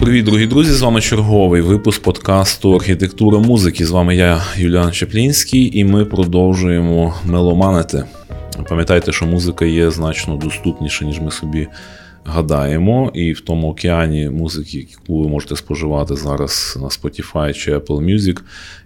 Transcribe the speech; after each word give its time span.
Привіт, 0.00 0.24
дорогі 0.24 0.46
друзі! 0.46 0.72
З 0.72 0.80
вами 0.80 1.00
черговий 1.00 1.62
випуск 1.62 2.02
подкасту 2.02 2.74
Архітектура 2.74 3.38
музики. 3.38 3.86
З 3.86 3.90
вами 3.90 4.16
я, 4.16 4.42
Юліан 4.56 4.92
Чеплінський, 4.92 5.78
і 5.78 5.84
ми 5.84 6.04
продовжуємо 6.04 7.14
меломанити. 7.24 8.04
Пам'ятайте, 8.68 9.12
що 9.12 9.26
музика 9.26 9.64
є 9.64 9.90
значно 9.90 10.36
доступніша, 10.36 11.04
ніж 11.04 11.20
ми 11.20 11.30
собі 11.30 11.68
гадаємо. 12.24 13.10
І 13.14 13.32
в 13.32 13.40
тому 13.40 13.68
океані 13.68 14.30
музики, 14.30 14.86
яку 14.90 15.22
ви 15.22 15.28
можете 15.28 15.56
споживати 15.56 16.16
зараз 16.16 16.78
на 16.80 16.88
Spotify 16.88 17.52
чи 17.52 17.76
Apple 17.76 18.04
Music, 18.04 18.40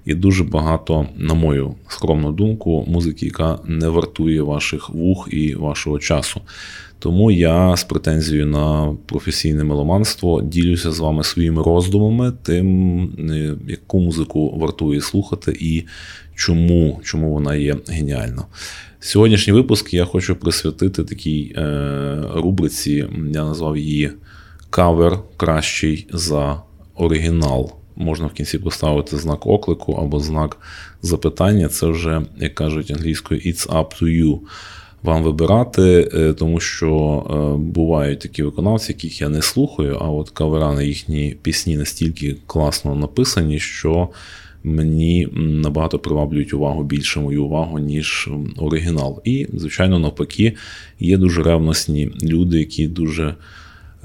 є 0.06 0.14
дуже 0.14 0.44
багато, 0.44 1.06
на 1.16 1.34
мою 1.34 1.74
скромну 1.88 2.32
думку, 2.32 2.84
музики, 2.88 3.26
яка 3.26 3.58
не 3.64 3.88
вартує 3.88 4.42
ваших 4.42 4.90
вух 4.90 5.28
і 5.30 5.54
вашого 5.54 5.98
часу. 5.98 6.40
Тому 6.98 7.30
я 7.30 7.76
з 7.76 7.84
претензією 7.84 8.46
на 8.46 8.96
професійне 9.06 9.64
меломанство 9.64 10.42
ділюся 10.42 10.92
з 10.92 10.98
вами 10.98 11.24
своїми 11.24 11.62
роздумами, 11.62 12.32
тим, 12.42 13.02
е, 13.30 13.54
яку 13.68 14.00
музику 14.00 14.58
вартує 14.58 15.00
слухати 15.00 15.56
і 15.60 15.84
чому, 16.34 17.00
чому 17.04 17.32
вона 17.32 17.54
є 17.54 17.76
геніальна. 17.88 18.44
Сьогоднішній 19.04 19.52
випуск 19.52 19.94
я 19.94 20.04
хочу 20.04 20.36
присвятити 20.36 21.04
такій 21.04 21.54
е, 21.56 22.18
рубриці, 22.34 23.08
я 23.32 23.44
назвав 23.44 23.76
її 23.76 24.10
кавер 24.70 25.18
кращий 25.36 26.06
за 26.12 26.62
оригінал. 26.94 27.72
Можна 27.96 28.26
в 28.26 28.32
кінці 28.32 28.58
поставити 28.58 29.16
знак 29.16 29.46
оклику 29.46 29.92
або 29.92 30.20
знак 30.20 30.56
запитання. 31.02 31.68
Це 31.68 31.86
вже, 31.86 32.22
як 32.36 32.54
кажуть 32.54 32.90
англійською, 32.90 33.40
it's 33.40 33.68
up 33.68 34.02
to 34.02 34.02
you 34.02 34.38
вам 35.02 35.22
вибирати, 35.22 36.10
е, 36.14 36.32
тому 36.32 36.60
що 36.60 36.90
е, 37.30 37.62
бувають 37.62 38.20
такі 38.20 38.42
виконавці, 38.42 38.92
яких 38.92 39.20
я 39.20 39.28
не 39.28 39.42
слухаю, 39.42 39.98
а 40.00 40.08
от 40.08 40.30
кавера 40.30 40.72
на 40.72 40.82
їхні 40.82 41.36
пісні 41.42 41.76
настільки 41.76 42.36
класно 42.46 42.94
написані, 42.94 43.58
що 43.58 44.08
мені 44.64 45.28
набагато 45.34 45.98
приваблюють 45.98 46.54
увагу 46.54 46.84
більше 46.84 47.20
мою 47.20 47.44
увагу, 47.44 47.78
ніж 47.78 48.28
оригінал. 48.56 49.22
І, 49.24 49.46
звичайно, 49.54 49.98
навпаки, 49.98 50.54
є 51.00 51.16
дуже 51.16 51.42
ревностні 51.42 52.10
люди, 52.22 52.58
які 52.58 52.88
дуже 52.88 53.34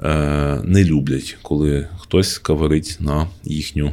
е, 0.03 0.61
не 0.63 0.83
люблять, 0.83 1.37
коли 1.41 1.87
хтось 1.97 2.37
каверить 2.37 2.97
на 2.99 3.27
їхню 3.43 3.91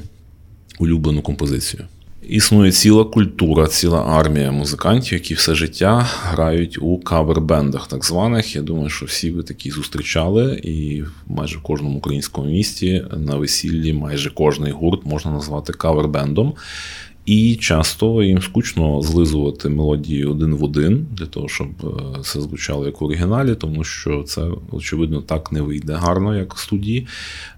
улюблену 0.79 1.23
композицію. 1.23 1.85
Існує 2.29 2.73
ціла 2.73 3.05
культура, 3.05 3.67
ціла 3.67 4.05
армія 4.07 4.53
музикантів, 4.53 5.13
які 5.13 5.35
все 5.35 5.55
життя 5.55 6.09
грають 6.23 6.79
у 6.83 6.99
кавер-бендах, 6.99 7.89
так 7.89 8.05
званих. 8.05 8.57
Я 8.57 8.63
думаю, 8.63 8.89
що 8.89 9.07
всі 9.07 9.31
ви 9.31 9.43
такі 9.43 9.71
зустрічали, 9.71 10.61
і 10.65 11.05
майже 11.27 11.59
в 11.59 11.63
кожному 11.63 11.99
українському 11.99 12.49
місті 12.49 13.05
на 13.17 13.37
весіллі 13.37 13.93
майже 13.93 14.31
кожний 14.31 14.73
гурт 14.73 15.07
можна 15.07 15.31
назвати 15.31 15.73
кавер-бендом. 15.73 16.53
І 17.27 17.57
часто 17.57 18.23
їм 18.23 18.43
скучно 18.43 19.03
злизувати 19.03 19.69
мелодії 19.69 20.25
один 20.25 20.55
в 20.55 20.65
один 20.65 21.07
для 21.13 21.27
того, 21.27 21.49
щоб 21.49 21.69
це 22.25 22.41
звучало 22.41 22.87
як 22.87 23.01
в 23.01 23.05
оригіналі, 23.05 23.55
тому 23.55 23.85
що 23.85 24.23
це, 24.23 24.43
очевидно, 24.71 25.23
так 25.23 25.53
не 25.53 25.63
вийде 25.63 25.93
гарно, 25.93 26.37
як 26.37 26.55
в 26.55 26.59
студії. 26.59 27.07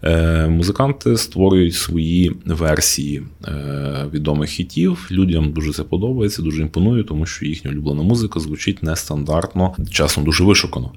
Е, 0.03 0.49
музиканти 0.49 1.17
створюють 1.17 1.75
свої 1.75 2.33
версії 2.45 3.23
е, 3.45 4.07
відомих 4.13 4.51
хітів. 4.51 5.09
Людям 5.11 5.53
дуже 5.53 5.73
це 5.73 5.83
подобається, 5.83 6.43
дуже 6.43 6.63
імпонує, 6.63 7.05
тому 7.05 7.27
що 7.27 7.47
їхня 7.47 7.71
улюблена 7.71 8.03
музика 8.03 8.41
звучить 8.41 8.83
нестандартно, 8.83 9.75
часом 9.91 10.25
дуже 10.25 10.45
вишукано. 10.45 10.93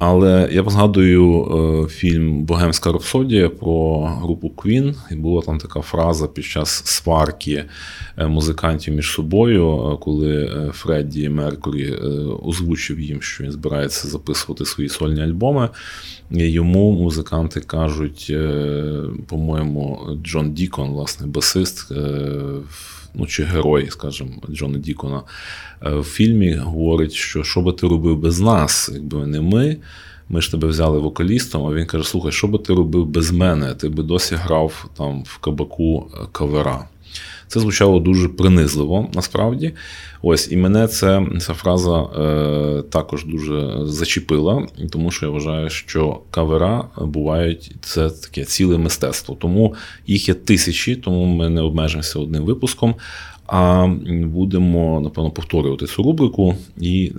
Але 0.00 0.48
я 0.52 0.64
згадую 0.70 1.44
е, 1.44 1.88
фільм 1.88 2.42
Богемська 2.42 2.92
Рапсодія 2.92 3.48
про 3.48 4.04
групу 4.04 4.52
Queen, 4.56 4.94
і 5.10 5.14
була 5.14 5.42
там 5.42 5.58
така 5.58 5.80
фраза 5.80 6.26
під 6.26 6.44
час 6.44 6.82
сварки 6.84 7.64
е, 8.16 8.26
музикантів 8.26 8.94
між 8.94 9.10
собою, 9.10 9.92
е, 9.92 9.96
коли 10.00 10.50
Фредді 10.72 11.28
Меркурі 11.28 11.94
озвучив 12.42 13.00
їм, 13.00 13.22
що 13.22 13.44
він 13.44 13.52
збирається 13.52 14.08
записувати 14.08 14.64
свої 14.64 14.88
сольні 14.88 15.22
альбоми. 15.22 15.68
Йому 16.30 16.92
музиканти 16.92 17.60
кажуть, 17.60 18.32
по-моєму, 19.26 20.00
Джон 20.22 20.52
Дікон, 20.52 20.90
власне, 20.90 21.26
басист 21.26 21.92
ну 23.14 23.26
чи 23.26 23.44
герой, 23.44 23.88
скажімо, 23.90 24.30
Джона 24.50 24.78
Дікона 24.78 25.22
е, 25.86 25.94
в 25.94 26.04
фільмі 26.04 26.54
говорить, 26.54 27.12
що 27.12 27.44
що 27.44 27.60
би 27.60 27.72
ти 27.72 27.88
робив 27.88 28.18
без 28.18 28.40
нас, 28.40 28.90
якби 28.94 29.26
не 29.26 29.40
ми. 29.40 29.76
Ми 30.28 30.40
ж 30.40 30.50
тебе 30.50 30.68
взяли 30.68 30.98
вокалістом, 30.98 31.66
а 31.66 31.74
він 31.74 31.86
каже: 31.86 32.08
Слухай, 32.08 32.32
що 32.32 32.48
би 32.48 32.58
ти 32.58 32.74
робив 32.74 33.06
без 33.06 33.30
мене? 33.30 33.74
Ти 33.74 33.88
би 33.88 34.02
досі 34.02 34.34
грав 34.34 34.90
там 34.96 35.22
в 35.22 35.38
кабаку 35.38 36.10
е, 36.14 36.26
кавера. 36.32 36.84
Це 37.50 37.60
звучало 37.60 38.00
дуже 38.00 38.28
принизливо 38.28 39.08
насправді. 39.14 39.72
Ось 40.22 40.52
і 40.52 40.56
мене 40.56 40.88
це, 40.88 41.26
ця 41.40 41.54
фраза 41.54 42.02
е, 42.02 42.82
також 42.82 43.24
дуже 43.24 43.76
зачепила, 43.84 44.66
тому 44.90 45.10
що 45.10 45.26
я 45.26 45.32
вважаю, 45.32 45.70
що 45.70 46.20
кавера 46.30 46.84
бувають 46.96 47.72
це 47.80 48.10
таке 48.10 48.44
ціле 48.44 48.78
мистецтво. 48.78 49.36
Тому 49.40 49.74
їх 50.06 50.28
є 50.28 50.34
тисячі, 50.34 50.96
тому 50.96 51.24
ми 51.24 51.48
не 51.48 51.60
обмежимося 51.60 52.18
одним 52.18 52.44
випуском. 52.44 52.94
А 53.46 53.86
будемо, 54.24 55.00
напевно, 55.00 55.30
повторювати 55.30 55.86
цю 55.86 56.02
рубрику 56.02 56.54
і 56.80 57.12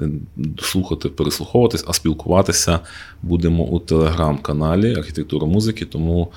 слухати, 0.59 1.09
переслуховуватись, 1.09 1.86
а 1.88 1.94
спілкуватися 1.94 2.80
будемо 3.22 3.63
у 3.63 3.80
телеграм-каналі 3.80 4.96
Архітектура 4.96 5.48
музики. 5.48 5.86
Тому 5.86 6.31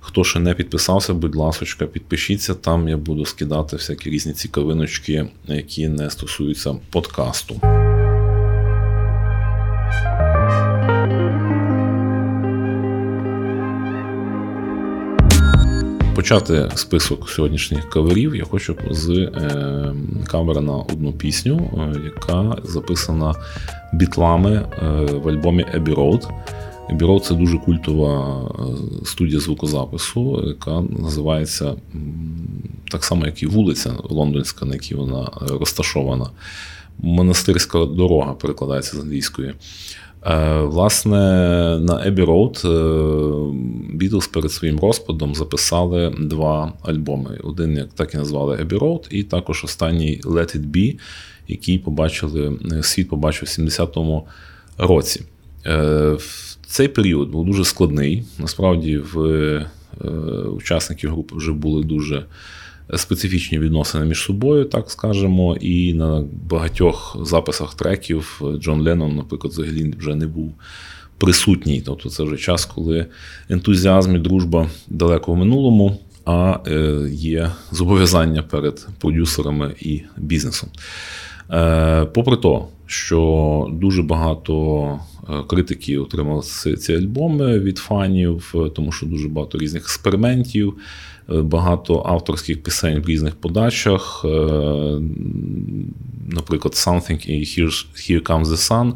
Хто 0.00 0.24
ще 0.24 0.38
не 0.38 0.54
підписався, 0.54 1.14
будь 1.14 1.36
ласка, 1.36 1.86
підпишіться. 1.86 2.54
Там 2.54 2.88
я 2.88 2.96
буду 2.96 3.24
скидати 3.24 3.76
всякі 3.76 4.10
різні 4.10 4.32
цікавиночки, 4.32 5.28
які 5.46 5.88
не 5.88 6.10
стосуються 6.10 6.76
подкасту. 6.90 7.60
Почати 16.18 16.70
список 16.74 17.28
сьогоднішніх 17.28 17.90
каверів 17.90 18.36
я 18.36 18.44
хочу 18.44 18.76
з 18.90 19.10
е, 19.10 19.94
кавера 20.26 20.60
на 20.60 20.76
одну 20.76 21.12
пісню, 21.12 21.70
е, 21.78 22.00
яка 22.04 22.56
записана 22.64 23.34
бітлами 23.92 24.52
е, 24.52 24.86
в 25.14 25.28
альбомі 25.28 25.64
Abbey 25.74 25.94
Road. 25.94 26.28
Бюро 26.90 27.20
це 27.20 27.34
дуже 27.34 27.58
культова 27.58 28.40
е, 28.58 28.62
студія 29.04 29.40
звукозапису, 29.40 30.42
яка 30.46 30.80
називається 30.80 31.74
так 32.90 33.04
само, 33.04 33.26
як 33.26 33.42
і 33.42 33.46
вулиця 33.46 33.92
Лондонська, 34.04 34.66
на 34.66 34.74
якій 34.74 34.94
вона 34.94 35.30
розташована. 35.40 36.30
Монастирська 36.98 37.84
дорога 37.84 38.32
перекладається 38.34 38.96
з 38.96 39.00
англійської. 39.00 39.54
Е, 40.26 40.60
власне, 40.60 41.18
на 41.80 41.94
Abbey 41.94 42.26
Road 42.26 42.64
Бітлз 43.96 44.26
перед 44.26 44.52
своїм 44.52 44.78
розпадом 44.80 45.34
записали 45.34 46.14
два 46.20 46.72
альбоми. 46.82 47.38
Один, 47.44 47.76
як 47.76 47.88
так 47.92 48.14
і 48.14 48.16
назвали 48.16 48.56
Abbey 48.56 48.78
Road, 48.78 49.06
і 49.10 49.22
також 49.22 49.64
останній 49.64 50.20
Let 50.24 50.56
It 50.56 50.66
Be, 50.66 50.98
який 51.48 51.78
побачили, 51.78 52.58
е, 52.72 52.82
світ 52.82 53.08
побачив 53.08 53.48
в 53.48 53.60
70-му 53.60 54.26
році. 54.78 55.22
Цей 56.68 56.88
період 56.88 57.30
був 57.30 57.46
дуже 57.46 57.64
складний. 57.64 58.24
Насправді, 58.38 58.98
в 58.98 59.18
е, 59.20 59.70
учасників 60.48 61.10
групи 61.10 61.36
вже 61.36 61.52
були 61.52 61.82
дуже 61.82 62.24
специфічні 62.96 63.58
відносини 63.58 64.04
між 64.04 64.22
собою, 64.22 64.64
так 64.64 64.90
скажемо. 64.90 65.56
І 65.60 65.94
на 65.94 66.24
багатьох 66.50 67.16
записах 67.22 67.74
треків 67.74 68.42
Джон 68.58 68.82
Леннон, 68.82 69.16
наприклад, 69.16 69.52
взагалі 69.52 69.94
вже 69.98 70.14
не 70.14 70.26
був 70.26 70.54
присутній. 71.18 71.82
Тобто, 71.86 72.10
це 72.10 72.22
вже 72.22 72.36
час, 72.36 72.64
коли 72.64 73.06
ентузіазм 73.48 74.16
і 74.16 74.18
дружба 74.18 74.70
далеко 74.88 75.32
в 75.32 75.36
минулому. 75.36 75.98
А 76.24 76.58
е, 76.66 77.08
є 77.10 77.50
зобов'язання 77.72 78.42
перед 78.42 78.86
продюсерами 78.98 79.74
і 79.80 80.02
бізнесом. 80.16 80.70
Е, 81.50 82.04
попри 82.04 82.36
то, 82.36 82.68
що 82.86 83.68
дуже 83.72 84.02
багато 84.02 84.84
е, 84.84 85.17
критики 85.48 85.98
отримали 85.98 86.42
ці 86.78 86.94
альбоми 86.94 87.58
від 87.58 87.78
фанів, 87.78 88.52
е, 88.54 88.70
тому 88.70 88.92
що 88.92 89.06
дуже 89.06 89.28
багато 89.28 89.58
різних 89.58 89.82
експериментів, 89.82 90.74
багато 91.28 92.02
авторських 92.06 92.62
пісень 92.62 93.00
в 93.00 93.06
різних 93.06 93.34
подачах. 93.34 94.24
Наприклад, 96.28 96.74
Something 96.74 97.26
і 97.26 97.40
Here, 97.40 97.86
Here 97.94 98.22
Comes 98.22 98.44
the 98.44 98.56
Sun. 98.56 98.92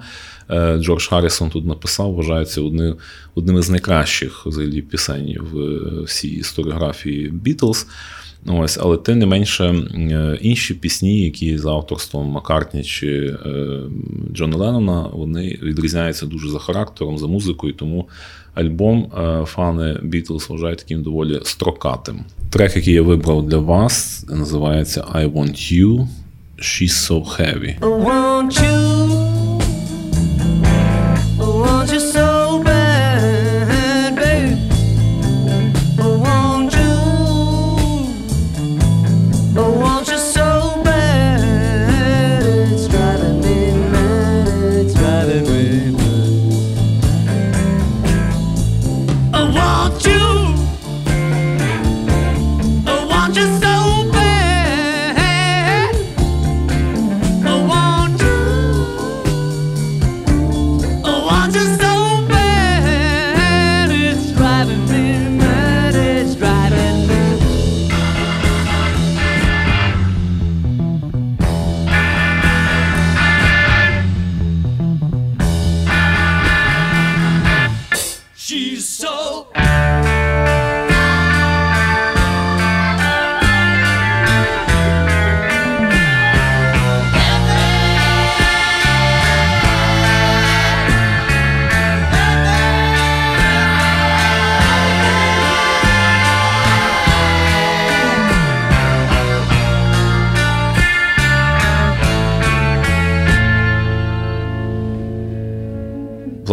Джордж 0.81 1.07
Харрісон 1.07 1.51
тут 1.51 1.67
написав, 1.67 2.15
вважається 2.15 2.61
одним 2.61 2.97
одним 3.35 3.59
із 3.59 3.71
найкращих 3.71 4.47
взагалі 4.47 4.83
пісень 4.83 5.37
в 5.53 5.79
всій 6.03 6.29
історіографії 6.29 7.29
Бітлз. 7.29 7.87
Ось, 8.47 8.79
Але 8.83 8.97
тим 8.97 9.19
не 9.19 9.27
менше 9.27 9.65
е, 9.65 10.39
інші 10.41 10.75
пісні, 10.75 11.21
які 11.21 11.59
за 11.59 11.71
авторством 11.71 12.27
Маккартні 12.27 12.85
чи 12.85 13.37
Джона 14.33 14.57
Леннона, 14.57 15.09
вони 15.13 15.59
відрізняються 15.63 16.27
дуже 16.27 16.49
за 16.49 16.59
характером, 16.59 17.19
за 17.19 17.27
музикою, 17.27 17.73
тому 17.73 18.09
альбом 18.55 19.11
фани 19.47 19.93
Beatles 20.05 20.49
вважають 20.49 20.79
таким 20.79 21.03
доволі 21.03 21.41
строкатим. 21.43 22.21
Трек, 22.51 22.77
який 22.77 22.95
я 22.95 23.03
вибрав 23.03 23.49
для 23.49 23.59
вас, 23.59 24.27
називається 24.29 25.05
I 25.15 25.33
Want 25.33 25.73
You. 25.73 26.09
She's 26.59 26.95
so 27.09 27.25
heavy. 27.25 27.79
I 27.81 28.05
want 28.05 28.53
you. 28.63 28.92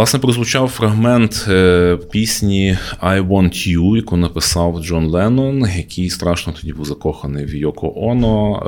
Власне, 0.09 0.19
прозвучав 0.19 0.67
фрагмент 0.67 1.45
е, 1.49 1.97
пісні 2.11 2.77
I 3.01 3.27
Want 3.27 3.77
You, 3.77 3.95
яку 3.95 4.17
написав 4.17 4.83
Джон 4.83 5.05
Леннон, 5.05 5.65
який 5.77 6.09
страшно 6.09 6.53
тоді 6.53 6.73
був 6.73 6.85
закоханий 6.85 7.45
в 7.45 7.55
Йоко 7.55 7.93
Оно, 7.95 8.63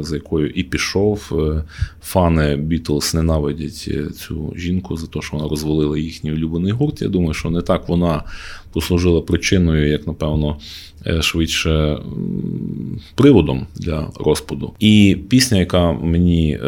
е, 0.00 0.02
за 0.02 0.14
якою 0.16 0.50
і 0.50 0.62
пішов. 0.62 1.32
Е, 1.32 1.62
фани 2.02 2.56
Бітлз 2.56 3.14
ненавидять 3.14 3.90
цю 4.16 4.52
жінку 4.56 4.96
за 4.96 5.06
те, 5.06 5.20
що 5.20 5.36
вона 5.36 5.48
розвалила 5.48 5.98
їхній 5.98 6.32
улюблений 6.32 6.72
гурт. 6.72 7.02
Я 7.02 7.08
думаю, 7.08 7.34
що 7.34 7.50
не 7.50 7.62
так 7.62 7.88
вона 7.88 8.22
послужила 8.72 9.20
причиною, 9.20 9.88
як 9.88 10.06
напевно. 10.06 10.56
Швидше 11.20 11.98
приводом 13.14 13.66
для 13.76 14.10
розпаду. 14.20 14.72
І 14.78 15.16
пісня, 15.28 15.58
яка 15.58 15.92
мені 15.92 16.58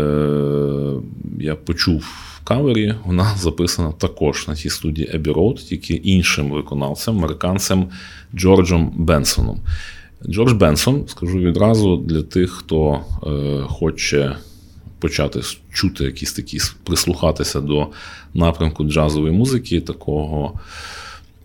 я 1.41 1.55
почув 1.65 2.29
кавері 2.49 2.95
вона 3.05 3.35
записана 3.37 3.93
також 3.93 4.49
на 4.49 4.55
тій 4.55 4.71
студії 4.71 5.11
Abbey 5.15 5.35
Road, 5.35 5.55
тільки 5.55 5.95
іншим 5.95 6.51
виконавцем, 6.51 7.19
американцем 7.19 7.89
Джорджем 8.35 8.93
Бенсоном. 8.97 9.59
Джордж 10.27 10.53
Бенсон, 10.53 11.09
скажу 11.09 11.39
відразу, 11.39 11.97
для 11.97 12.23
тих, 12.23 12.51
хто 12.51 13.01
е, 13.27 13.63
хоче 13.69 14.37
почати 14.99 15.41
чути 15.73 16.05
якісь 16.05 16.33
такі, 16.33 16.59
прислухатися 16.85 17.61
до 17.61 17.87
напрямку 18.35 18.85
джазової 18.85 19.33
музики, 19.33 19.81
такого 19.81 20.61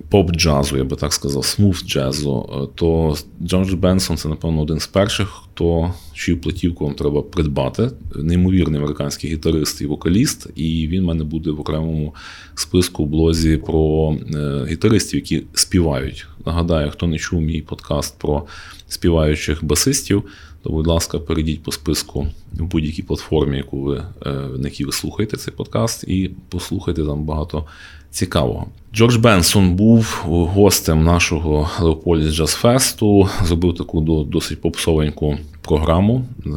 поп-джазу, 0.09 0.77
я 0.77 0.83
би 0.83 0.95
так 0.95 1.13
сказав, 1.13 1.45
смув 1.45 1.81
джазу, 1.85 2.49
е, 2.53 2.67
то 2.75 3.15
Джордж 3.41 3.73
Бенсон 3.73 4.17
це, 4.17 4.29
напевно, 4.29 4.61
один 4.61 4.79
з 4.79 4.87
перших, 4.87 5.29
хто 5.29 5.93
чию 6.13 6.41
платівку 6.41 6.85
вам 6.85 6.93
треба 6.93 7.21
придбати. 7.21 7.91
Неймовірний 8.15 8.79
американський 8.79 9.31
гітарист 9.31 9.81
і 9.81 9.85
вокаліст, 9.85 10.47
і 10.55 10.87
він 10.87 11.03
в 11.03 11.05
мене 11.05 11.23
буде 11.23 11.51
в 11.51 11.59
окремому 11.59 12.15
списку 12.55 13.05
в 13.05 13.07
блозі 13.07 13.57
про 13.57 14.15
е, 14.35 14.65
гітаристів, 14.69 15.19
які 15.19 15.43
співають. 15.53 16.27
Нагадаю, 16.45 16.91
хто 16.91 17.07
не 17.07 17.17
чув 17.17 17.41
мій 17.41 17.61
подкаст 17.61 18.19
про 18.19 18.45
співаючих 18.87 19.63
басистів. 19.63 20.23
То, 20.63 20.69
будь 20.69 20.87
ласка, 20.87 21.19
перейдіть 21.19 21.63
по 21.63 21.71
списку 21.71 22.27
в 22.53 22.63
будь-якій 22.63 23.03
платформі, 23.03 23.57
яку 23.57 23.81
ви, 23.81 24.03
е, 24.25 24.31
на 24.31 24.67
якій 24.67 24.85
ви 24.85 24.91
слухаєте 24.91 25.37
цей 25.37 25.53
подкаст, 25.53 26.03
і 26.03 26.31
послухайте 26.49 27.05
там 27.05 27.23
багато 27.23 27.65
цікавого. 28.13 28.67
Джордж 28.93 29.15
Бенсон 29.15 29.75
був 29.75 30.21
гостем 30.25 31.03
нашого 31.03 31.69
Leopolis 31.79 32.33
Jazz 32.33 32.51
Fest 32.51 33.03
у, 33.03 33.29
зробив 33.45 33.75
таку 33.75 34.01
досить 34.23 34.61
попсовеньку 34.61 35.37
програму. 35.61 36.25
Е, 36.45 36.51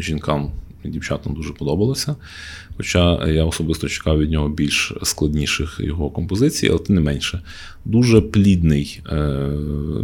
жінкам 0.00 0.50
і 0.84 0.88
дівчатам 0.88 1.34
дуже 1.34 1.52
подобалося. 1.52 2.16
Хоча 2.76 3.28
я 3.28 3.44
особисто 3.44 3.88
чекав 3.88 4.18
від 4.18 4.30
нього 4.30 4.48
більш 4.48 4.92
складніших 5.02 5.80
його 5.80 6.10
композицій, 6.10 6.68
але 6.68 6.78
тим 6.78 6.94
не 6.94 7.00
менше. 7.00 7.40
Дуже 7.84 8.20
плідний 8.20 9.00
е, 9.12 9.48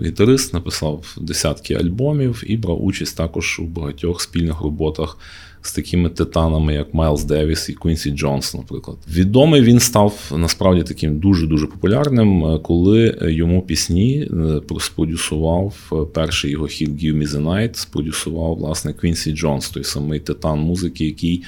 гітарист, 0.04 0.54
написав 0.54 1.16
десятки 1.20 1.74
альбомів 1.74 2.44
і 2.46 2.56
брав 2.56 2.84
участь 2.84 3.16
також 3.16 3.60
у 3.60 3.64
багатьох 3.64 4.20
спільних 4.20 4.60
роботах 4.60 5.18
з 5.66 5.72
такими 5.72 6.08
титанами, 6.08 6.74
як 6.74 6.94
Майлз 6.94 7.24
Девіс 7.24 7.68
і 7.68 7.72
Квінсі 7.72 8.10
Джонс, 8.10 8.54
наприклад. 8.54 8.96
Відомий 9.08 9.62
він 9.62 9.80
став 9.80 10.32
насправді 10.36 10.82
таким 10.82 11.18
дуже-дуже 11.18 11.66
популярним, 11.66 12.44
е, 12.44 12.58
коли 12.58 13.18
йому 13.22 13.62
пісні 13.62 14.28
е, 14.70 14.80
спродюсував 14.80 15.74
е, 15.92 15.96
перший 16.14 16.50
його 16.50 16.66
хіт 16.66 16.90
«Give 16.90 17.16
Me 17.16 17.28
The 17.28 17.42
Night», 17.42 17.74
спродюсував 17.74 18.56
власне 18.56 18.92
Квінсі 18.92 19.32
Джонс, 19.32 19.70
той 19.70 19.84
самий 19.84 20.20
титан 20.20 20.58
музики, 20.58 21.04
який 21.04 21.42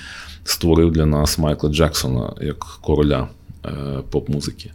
створив 0.44 0.92
для 0.92 1.06
нас 1.06 1.38
Майкла 1.38 1.70
Джексона 1.70 2.32
як 2.40 2.58
короля 2.58 3.28
поп-музики. 4.10 4.70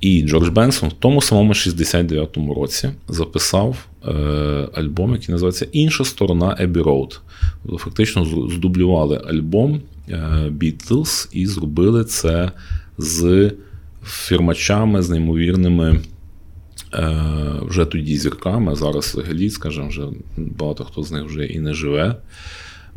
І 0.00 0.22
Джордж 0.22 0.48
Бенсон 0.48 0.88
в 0.88 0.92
тому 0.92 1.22
самому 1.22 1.52
69-му 1.52 2.54
році 2.54 2.90
записав 3.08 3.86
е, 4.04 4.10
альбом, 4.74 5.12
який 5.12 5.32
називається 5.32 5.66
Інша 5.72 6.04
сторона 6.04 6.56
Abbey 6.60 6.80
Road. 6.80 7.20
Фактично 7.78 8.48
здублювали 8.50 9.22
альбом 9.28 9.80
Beatles 10.50 11.28
і 11.32 11.46
зробили 11.46 12.04
це 12.04 12.52
з 12.98 13.50
фірмачами, 14.04 15.02
з 15.02 15.10
неймовірними 15.10 16.00
е, 16.94 17.16
вже 17.62 17.84
тоді 17.84 18.16
зірками. 18.16 18.76
Зараз 18.76 19.04
взагалі, 19.04 19.50
скажімо, 19.50 19.88
вже 19.88 20.02
багато 20.36 20.84
хто 20.84 21.02
з 21.02 21.10
них 21.10 21.24
вже 21.24 21.46
і 21.46 21.58
не 21.58 21.74
живе. 21.74 22.16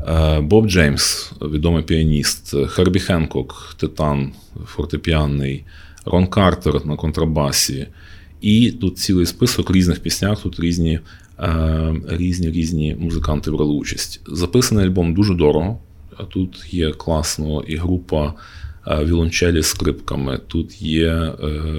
Е, 0.08 0.42
Боб 0.42 0.68
Джеймс, 0.68 1.32
відомий 1.42 1.84
піаніст, 1.84 2.56
Хербі 2.68 3.00
Хенкок, 3.00 3.76
титан 3.80 4.32
фортепіанний. 4.66 5.64
Рон 6.06 6.28
Картер 6.28 6.86
на 6.86 6.96
контрабасі. 6.96 7.88
І 8.42 8.72
тут 8.72 8.98
цілий 8.98 9.26
список 9.26 9.72
різних 9.72 10.00
піснях, 10.00 10.42
тут 10.42 10.60
різні 10.60 11.00
е, 11.40 11.96
різні 12.08 12.52
різні 12.52 12.96
музиканти 13.00 13.52
брали 13.52 13.74
участь. 13.74 14.22
Записаний 14.28 14.86
альбом 14.86 15.14
дуже 15.14 15.34
дорого. 15.34 15.80
Тут 16.30 16.74
є 16.74 16.92
класно 16.92 17.62
і 17.68 17.76
група 17.76 18.34
е, 18.88 19.06
вілончелі 19.06 19.62
з 19.62 19.66
скрипками, 19.66 20.40
тут 20.48 20.82
є 20.82 21.08
е, 21.08 21.34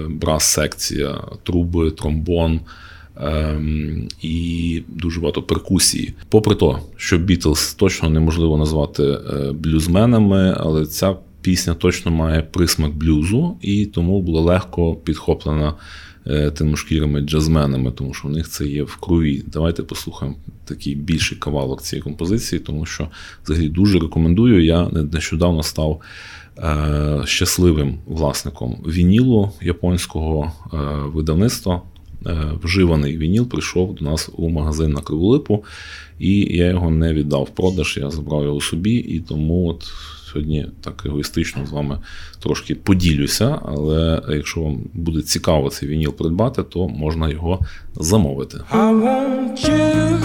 брас-секція, 0.09 1.21
труби, 1.43 1.91
тромбон. 1.91 2.59
Ем, 3.21 4.07
і 4.21 4.83
дуже 4.87 5.19
багато 5.19 5.41
перкусії. 5.41 6.13
Попри 6.29 6.55
те, 6.55 6.75
що 6.95 7.17
Бітлз 7.17 7.73
точно 7.73 8.09
неможливо 8.09 8.57
назвати 8.57 9.17
блюзменами, 9.53 10.55
але 10.59 10.85
ця 10.85 11.15
пісня 11.45 11.73
точно 11.73 12.11
має 12.11 12.41
присмак 12.41 12.95
блюзу, 12.95 13.57
і 13.61 13.85
тому 13.85 14.21
була 14.21 14.41
легко 14.41 14.95
підхоплена 14.95 15.73
е, 16.25 16.29
тими 16.29 16.51
темношкірими 16.51 17.21
джазменами, 17.21 17.91
тому 17.91 18.13
що 18.13 18.27
в 18.27 18.31
них 18.31 18.49
це 18.49 18.65
є 18.65 18.83
в 18.83 18.95
крові. 18.95 19.43
Давайте 19.47 19.83
послухаємо 19.83 20.37
такий 20.65 20.95
більший 20.95 21.37
кавалок 21.37 21.81
цієї 21.81 22.03
композиції, 22.03 22.59
тому 22.59 22.85
що 22.85 23.07
взагалі 23.43 23.69
дуже 23.69 23.99
рекомендую. 23.99 24.65
Я 24.65 24.89
нещодавно 24.89 25.63
став 25.63 26.01
е, 26.57 27.21
щасливим 27.25 27.97
власником 28.05 28.77
вінілу 28.87 29.51
японського 29.61 30.51
е, 30.73 30.77
видавництва. 31.13 31.81
Е, 32.27 32.51
вживаний 32.63 33.17
вініл 33.17 33.47
прийшов 33.47 33.95
до 33.95 34.05
нас 34.05 34.29
у 34.37 34.49
магазин 34.49 34.91
на 34.91 35.01
Криволипу, 35.01 35.63
і 36.19 36.57
я 36.57 36.67
його 36.67 36.91
не 36.91 37.13
віддав 37.13 37.43
в 37.43 37.49
продаж, 37.49 37.97
я 38.01 38.09
забрав 38.09 38.43
його 38.43 38.61
собі, 38.61 38.95
і 38.95 39.19
тому 39.19 39.67
от 39.67 39.83
сьогодні 40.35 40.67
так 40.81 41.03
егоїстично 41.05 41.65
з 41.65 41.71
вами 41.71 41.99
трошки 42.39 42.75
поділюся, 42.75 43.59
але 43.65 44.21
якщо 44.29 44.61
вам 44.61 44.79
буде 44.93 45.21
цікаво 45.21 45.69
цей 45.69 45.89
вініл 45.89 46.13
придбати, 46.13 46.63
то 46.63 46.87
можна 46.87 47.29
його 47.29 47.59
замовити. 47.95 48.57
I 48.71 49.01
want 49.03 49.69
you. 49.69 50.19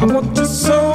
I 0.00 0.04
want 0.04 0.34
the 0.34 0.85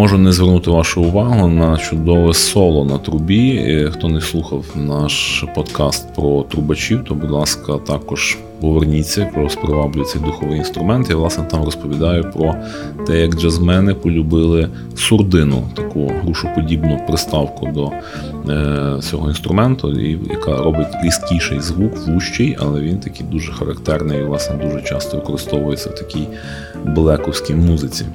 Можу 0.00 0.18
не 0.18 0.32
звернути 0.32 0.70
вашу 0.70 1.02
увагу 1.02 1.48
на 1.48 1.76
чудове 1.76 2.34
соло 2.34 2.84
на 2.84 2.98
трубі. 2.98 3.88
Хто 3.92 4.08
не 4.08 4.20
слухав 4.20 4.64
наш 4.74 5.44
подкаст 5.54 6.14
про 6.14 6.42
трубачів, 6.42 7.04
то, 7.04 7.14
будь 7.14 7.30
ласка, 7.30 7.78
також 7.86 8.38
поверніться, 8.60 9.30
про 9.34 9.48
приваблює 9.62 10.04
цей 10.04 10.22
духовий 10.22 10.58
інструмент. 10.58 11.10
Я 11.10 11.16
власне 11.16 11.44
там 11.44 11.64
розповідаю 11.64 12.30
про 12.30 12.54
те, 13.06 13.20
як 13.20 13.34
джазмени 13.34 13.94
полюбили 13.94 14.68
сурдину, 14.96 15.68
таку 15.74 16.12
грушоподібну 16.22 17.00
приставку 17.06 17.66
до 17.66 17.90
е, 18.52 19.00
цього 19.02 19.28
інструменту, 19.28 20.00
яка 20.30 20.56
робить 20.56 20.88
різкіший 21.04 21.60
звук, 21.60 22.06
вущий, 22.06 22.56
але 22.60 22.80
він 22.80 22.98
такий 22.98 23.26
дуже 23.26 23.52
характерний 23.52 24.20
і 24.20 24.24
власне 24.24 24.56
дуже 24.56 24.82
часто 24.82 25.16
використовується 25.16 25.90
в 25.90 25.94
такій 25.94 26.26
блековській 26.84 27.54
музиці. 27.54 28.06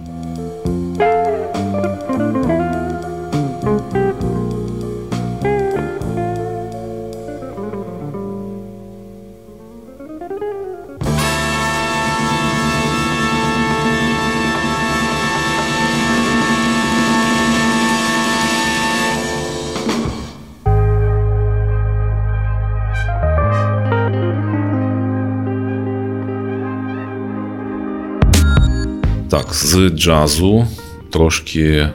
Так, 29.36 29.54
з 29.54 29.90
джазу 29.90 30.68
трошки 31.16 31.90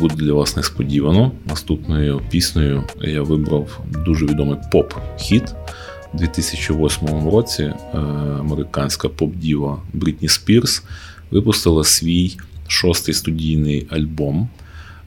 буде 0.00 0.14
для 0.14 0.32
вас 0.32 0.56
несподівано. 0.56 1.32
Наступною 1.46 2.20
піснею 2.30 2.84
я 3.00 3.22
вибрав 3.22 3.80
дуже 4.06 4.26
відомий 4.26 4.56
поп-хіт. 4.72 5.54
У 6.14 6.18
2008 6.18 7.30
році 7.30 7.62
е, 7.62 7.98
американська 8.40 9.08
поп-діва 9.08 9.78
Брітні 9.92 10.28
Спірс 10.28 10.82
випустила 11.30 11.84
свій 11.84 12.36
шостий 12.68 13.14
студійний 13.14 13.86
альбом. 13.90 14.48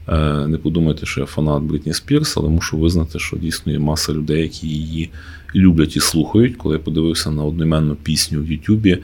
Е, 0.08 0.46
не 0.46 0.58
подумайте, 0.58 1.06
що 1.06 1.20
я 1.20 1.26
фанат 1.26 1.62
Брітні 1.62 1.94
Спірс, 1.94 2.36
але 2.36 2.48
мушу 2.48 2.78
визнати, 2.78 3.18
що 3.18 3.36
дійсно 3.36 3.72
є 3.72 3.78
маса 3.78 4.12
людей, 4.12 4.42
які 4.42 4.68
її 4.68 5.10
люблять 5.54 5.96
і 5.96 6.00
слухають. 6.00 6.56
Коли 6.56 6.74
я 6.74 6.82
подивився 6.82 7.30
на 7.30 7.44
одноіменну 7.44 7.94
пісню 7.94 8.40
в 8.42 8.50
Ютубі. 8.50 8.98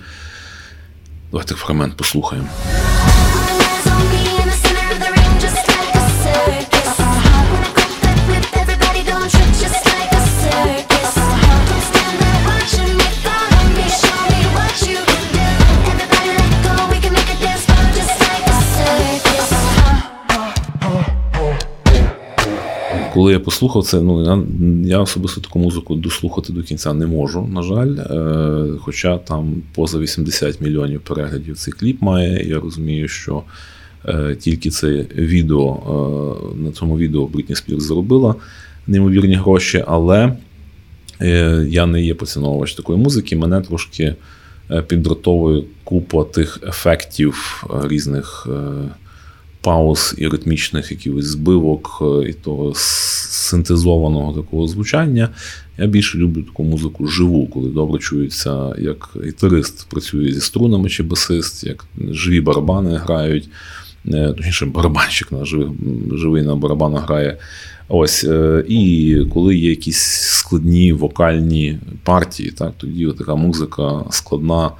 Давайте 1.30 1.54
фрагмент 1.54 1.96
послухаємо. 1.96 2.48
Коли 23.12 23.32
я 23.32 23.40
послухав 23.40 23.84
це, 23.84 24.00
ну 24.00 24.24
я 24.24 24.42
я 24.96 24.98
особисто 24.98 25.40
таку 25.40 25.58
музику 25.58 25.94
дослухати 25.94 26.52
до 26.52 26.62
кінця 26.62 26.92
не 26.92 27.06
можу, 27.06 27.48
на 27.52 27.62
жаль. 27.62 27.96
Е, 27.96 28.78
Хоча 28.80 29.18
там 29.18 29.62
поза 29.74 29.98
80 29.98 30.60
мільйонів 30.60 31.00
переглядів 31.00 31.56
цей 31.56 31.74
кліп 31.74 32.02
має. 32.02 32.48
Я 32.48 32.60
розумію, 32.60 33.08
що 33.08 33.42
е, 34.08 34.36
тільки 34.40 34.70
це 34.70 34.88
відео 35.16 35.80
е, 36.56 36.62
на 36.62 36.72
цьому 36.72 36.98
відео 36.98 37.26
Брітні 37.26 37.56
Спірс 37.56 37.82
заробила 37.82 38.34
неймовірні 38.86 39.34
гроші, 39.34 39.84
але 39.86 40.36
е, 41.20 41.66
я 41.68 41.86
не 41.86 42.02
є 42.02 42.14
поціновувач 42.14 42.74
такої 42.74 42.98
музики. 42.98 43.36
Мене 43.36 43.60
трошки 43.60 44.14
е, 44.70 44.82
піддратовує 44.82 45.62
купа 45.84 46.24
тих 46.24 46.60
ефектів 46.68 47.64
е, 47.70 47.88
різних. 47.88 48.46
Е, 48.50 48.88
пауз 49.62 50.14
і 50.18 50.28
ритмічних 50.28 50.90
якихось 50.90 51.24
збивок, 51.24 52.02
е, 52.02 52.28
і 52.28 52.32
того 52.32 52.72
синтезованого 52.76 54.42
такого 54.42 54.68
звучання. 54.68 55.28
Я 55.78 55.86
більше 55.86 56.18
люблю 56.18 56.42
таку 56.42 56.64
музику 56.64 57.06
живу, 57.06 57.46
коли 57.46 57.70
добре 57.70 57.98
чується, 57.98 58.72
як 58.78 59.08
гітарист 59.26 59.88
працює 59.88 60.32
зі 60.32 60.40
струнами 60.40 60.88
чи 60.88 61.02
басист, 61.02 61.64
як 61.64 61.84
живі 62.10 62.40
барабани 62.40 62.96
грають. 62.96 63.48
Е, 64.06 64.32
точніше, 64.36 64.66
барабанщик 64.66 65.32
на 65.32 65.44
живий, 65.44 65.68
живий 66.12 66.42
на 66.42 66.56
барабанах 66.56 67.04
грає. 67.04 67.38
Ось, 67.88 68.24
е, 68.24 68.64
І 68.68 69.16
коли 69.34 69.56
є 69.56 69.70
якісь 69.70 70.02
складні 70.20 70.92
вокальні 70.92 71.78
партії, 72.04 72.50
так, 72.50 72.72
тоді 72.76 73.06
така 73.18 73.34
музика 73.34 74.04
складна 74.10 74.70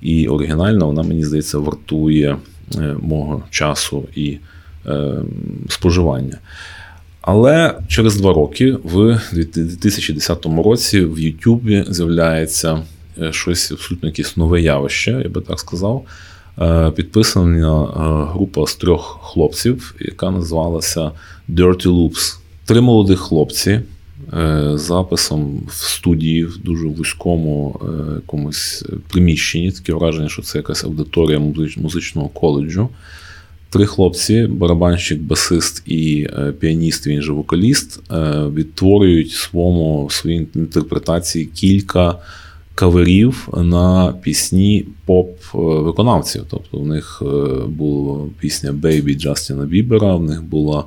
і 0.00 0.28
оригінальна, 0.28 0.84
вона, 0.84 1.02
мені 1.02 1.24
здається, 1.24 1.58
вартує 1.58 2.36
мого 3.00 3.42
часу 3.50 4.08
і 4.14 4.38
е, 4.86 5.14
споживання. 5.68 6.38
Але 7.20 7.74
через 7.88 8.16
два 8.16 8.32
роки, 8.32 8.76
в 8.84 9.20
2010 9.32 10.46
році, 10.46 11.00
в 11.00 11.18
Ютубі 11.18 11.84
з'являється 11.88 12.82
е, 13.22 13.32
щось 13.32 13.72
абсолютно 13.72 14.08
якесь 14.08 14.36
нове 14.36 14.60
явище, 14.60 15.20
я 15.24 15.28
би 15.28 15.40
так 15.40 15.60
сказав. 15.60 16.04
Підписана 16.94 17.86
група 18.32 18.66
з 18.66 18.74
трьох 18.74 19.18
хлопців, 19.22 19.94
яка 20.00 20.30
називалася 20.30 21.10
Dirty 21.48 21.86
Loops. 21.86 22.36
Три 22.64 22.80
молодих 22.80 23.20
хлопці. 23.20 23.80
Е, 24.32 24.70
записом 24.74 25.62
в 25.66 25.72
студії 25.72 26.44
в 26.44 26.58
дуже 26.58 26.86
вузькому 26.86 27.80
е, 27.82 28.14
якомусь 28.14 28.84
приміщенні. 29.08 29.72
Таке 29.72 29.92
враження, 29.92 30.28
що 30.28 30.42
це 30.42 30.58
якась 30.58 30.84
аудиторія 30.84 31.38
музичного 31.76 32.28
коледжу. 32.28 32.88
Три 33.70 33.86
хлопці, 33.86 34.46
барабанщик, 34.46 35.20
басист 35.20 35.82
і 35.86 36.28
е, 36.38 36.52
піаніст, 36.52 37.06
він 37.06 37.22
же 37.22 37.32
вокаліст, 37.32 38.00
відтворюють 38.54 39.30
своєму 39.30 40.08
своїй 40.10 40.48
інтерпретації 40.54 41.46
кілька 41.46 42.18
каверів 42.74 43.48
на 43.56 44.14
пісні 44.22 44.86
поп-виконавців. 45.06 46.42
Тобто 46.50 46.78
в 46.78 46.86
них 46.86 47.22
була 47.68 48.20
пісня 48.38 48.72
Baby 48.72 49.18
Джастіна 49.18 49.64
Бібера, 49.64 50.14
в 50.14 50.22
них 50.22 50.42
була 50.42 50.84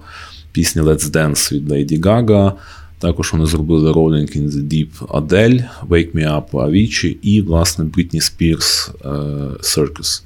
пісня 0.52 0.84
Let's 0.84 1.12
Dance 1.12 1.54
від 1.54 1.71
Lady 1.71 1.99
Gaga, 1.99 2.54
також 3.00 3.34
вони 3.34 3.46
зробили 3.46 3.92
Rolling 3.92 4.38
in 4.38 4.50
the 4.50 4.64
Deep 4.64 5.18
Адель, 5.18 5.60
Wake 5.90 6.12
Me 6.16 6.36
Up 6.36 6.52
Avicii 6.52 7.16
і, 7.22 7.42
власне, 7.42 7.86
Britney 7.86 8.22
Spears 8.22 8.92
е, 9.06 9.10
Circus. 9.62 10.24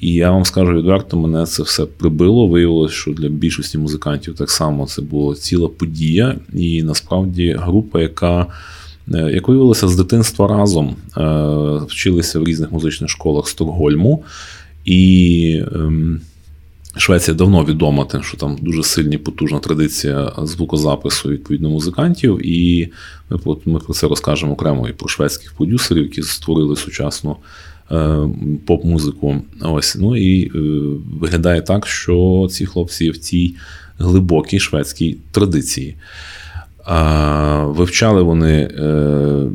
І 0.00 0.12
я 0.12 0.30
вам 0.30 0.44
скажу 0.44 0.72
відверто, 0.72 1.16
мене 1.16 1.46
це 1.46 1.62
все 1.62 1.86
прибило. 1.86 2.48
Виявилося, 2.48 2.94
що 2.94 3.10
для 3.10 3.28
більшості 3.28 3.78
музикантів 3.78 4.34
так 4.34 4.50
само 4.50 4.86
це 4.86 5.02
була 5.02 5.34
ціла 5.34 5.68
подія, 5.68 6.36
і 6.52 6.82
насправді 6.82 7.56
група, 7.58 8.00
яка 8.00 8.46
е, 9.14 9.30
як 9.32 9.48
виявилося 9.48 9.88
з 9.88 9.96
дитинства 9.96 10.48
разом 10.48 10.96
е, 11.16 11.22
вчилися 11.86 12.40
в 12.40 12.44
різних 12.44 12.72
музичних 12.72 13.10
школах 13.10 13.48
Стокгольму. 13.48 14.24
І 14.84 15.62
ем, 15.74 16.20
Швеція 16.98 17.34
давно 17.34 17.64
відома, 17.64 18.04
тим, 18.04 18.22
що 18.22 18.36
там 18.36 18.58
дуже 18.60 18.82
сильна 18.82 19.18
потужна 19.18 19.58
традиція 19.58 20.32
звукозапису 20.42 21.28
відповідно 21.28 21.70
музикантів, 21.70 22.46
і 22.46 22.88
ми 23.30 23.56
ми 23.64 23.78
про 23.78 23.94
це 23.94 24.08
розкажемо 24.08 24.52
окремо 24.52 24.88
і 24.88 24.92
про 24.92 25.08
шведських 25.08 25.52
продюсерів, 25.52 26.02
які 26.02 26.22
створили 26.22 26.76
сучасну 26.76 27.36
е, 27.92 28.18
поп-музику. 28.66 29.36
Ось 29.60 29.96
ну 29.96 30.16
і 30.16 30.46
е, 30.46 30.50
виглядає 31.20 31.62
так, 31.62 31.86
що 31.86 32.48
ці 32.50 32.66
хлопці 32.66 33.10
в 33.10 33.18
цій 33.18 33.54
глибокій 33.98 34.60
шведській 34.60 35.16
традиції. 35.30 35.96
Вивчали 37.64 38.22
вони 38.22 38.52
е, 38.52 39.50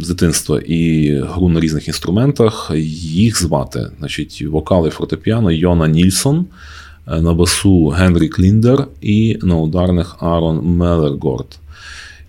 з 0.00 0.08
дитинства 0.08 0.60
і 0.66 1.12
гру 1.16 1.48
на 1.48 1.60
різних 1.60 1.88
інструментах. 1.88 2.70
Їх 2.74 3.42
звати, 3.42 3.90
значить, 3.98 4.42
вокали 4.42 4.90
фортепіано 4.90 5.50
Йона 5.50 5.88
Нільсон. 5.88 6.46
Е, 7.08 7.20
на 7.20 7.34
басу 7.34 7.88
Генрі 7.88 8.28
Кліндер 8.28 8.86
і 9.00 9.38
на 9.42 9.56
ударних 9.56 10.16
Арон 10.20 10.60
Мелергорд. 10.64 11.58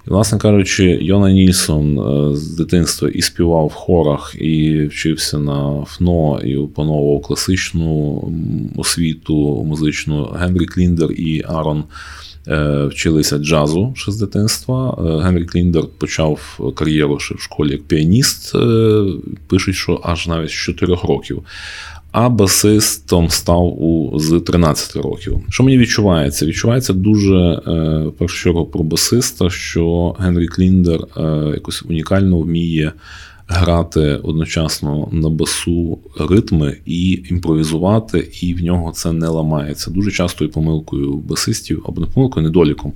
І, 0.08 0.10
власне 0.10 0.40
кажучи, 0.40 0.84
Йона 1.02 1.32
Нільсон 1.32 2.00
е, 2.00 2.36
з 2.36 2.48
дитинства 2.48 3.10
і 3.10 3.22
співав 3.22 3.68
в 3.68 3.74
хорах, 3.74 4.36
і 4.40 4.86
вчився 4.86 5.40
на 5.40 5.86
ФНО, 5.88 6.42
і 6.44 6.58
опановував 6.58 7.22
класичну 7.22 8.24
освіту 8.78 9.64
музичну. 9.64 10.24
Генрі 10.40 10.66
Кліндер 10.66 11.12
і 11.12 11.44
Арон 11.48 11.84
е, 12.48 12.86
вчилися 12.86 13.38
джазу 13.38 13.94
ще 13.96 14.12
з 14.12 14.18
дитинства. 14.18 14.98
Генрі 15.24 15.46
Кліндер 15.46 15.84
почав 15.98 16.60
кар'єру 16.76 17.20
ще 17.20 17.36
в 17.36 17.40
школі 17.40 17.72
як 17.72 17.84
піаніст. 17.84 18.56
Пишуть, 19.48 19.76
що 19.76 20.02
аж 20.04 20.28
навіть 20.28 20.50
з 20.50 20.54
4 20.54 20.96
років. 21.04 21.44
А 22.14 22.30
басистом 22.30 23.30
став 23.30 23.84
у 23.84 24.20
з 24.20 24.40
13 24.40 24.96
років. 24.96 25.40
Що 25.50 25.64
мені 25.64 25.78
відчувається? 25.78 26.46
Відчувається 26.46 26.94
дуже 26.94 27.62
е, 27.68 28.12
першу 28.18 28.44
чергу 28.44 28.66
про 28.66 28.84
басиста, 28.84 29.50
що 29.50 30.16
Генрі 30.20 30.48
Кліндер 30.48 31.00
е, 31.18 31.22
якось 31.54 31.84
унікально 31.90 32.40
вміє 32.40 32.92
грати 33.48 34.20
одночасно 34.24 35.08
на 35.12 35.30
басу 35.30 36.00
ритми 36.20 36.78
і 36.86 37.24
імпровізувати, 37.30 38.30
і 38.42 38.54
в 38.54 38.64
нього 38.64 38.92
це 38.92 39.12
не 39.12 39.28
ламається. 39.28 39.92
Дуже 39.92 40.12
частою 40.12 40.52
помилкою 40.52 41.14
басистів, 41.14 41.86
або 41.88 42.02
не 42.02 42.08
помилкою, 42.08 42.46
недоліком, 42.46 42.94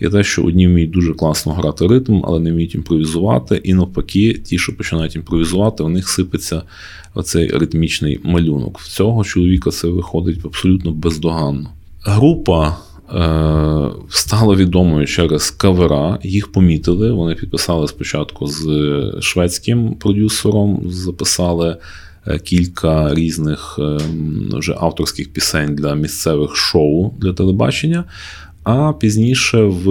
є 0.00 0.10
те, 0.10 0.24
що 0.24 0.42
одні 0.42 0.68
вміють 0.68 0.90
дуже 0.90 1.14
класно 1.14 1.52
грати 1.52 1.86
ритм, 1.86 2.20
але 2.24 2.40
не 2.40 2.52
вміють 2.52 2.74
імпровізувати. 2.74 3.60
І 3.64 3.74
навпаки, 3.74 4.34
ті, 4.44 4.58
що 4.58 4.76
починають 4.76 5.16
імпровізувати, 5.16 5.82
у 5.82 5.88
них 5.88 6.08
сипеться 6.08 6.62
оцей 7.14 7.48
ритмічний 7.48 8.20
малюнок. 8.22 8.78
В 8.78 8.88
цього 8.88 9.24
чоловіка 9.24 9.70
це 9.70 9.88
виходить 9.88 10.40
абсолютно 10.44 10.92
бездоганно. 10.92 11.70
Група. 12.02 12.76
Е, 13.14 13.90
стало 14.08 14.56
відомою 14.56 15.06
через 15.06 15.50
кавера. 15.50 16.18
Їх 16.22 16.52
помітили. 16.52 17.12
Вони 17.12 17.34
підписали 17.34 17.88
спочатку 17.88 18.46
з 18.46 18.66
шведським 19.20 19.94
продюсером, 19.94 20.82
записали 20.86 21.76
е, 22.26 22.38
кілька 22.38 23.14
різних 23.14 23.78
е, 23.78 23.98
вже 24.52 24.74
авторських 24.80 25.32
пісень 25.32 25.74
для 25.74 25.94
місцевих 25.94 26.56
шоу 26.56 27.14
для 27.18 27.32
телебачення. 27.32 28.04
А 28.64 28.92
пізніше, 28.92 29.62
в 29.62 29.84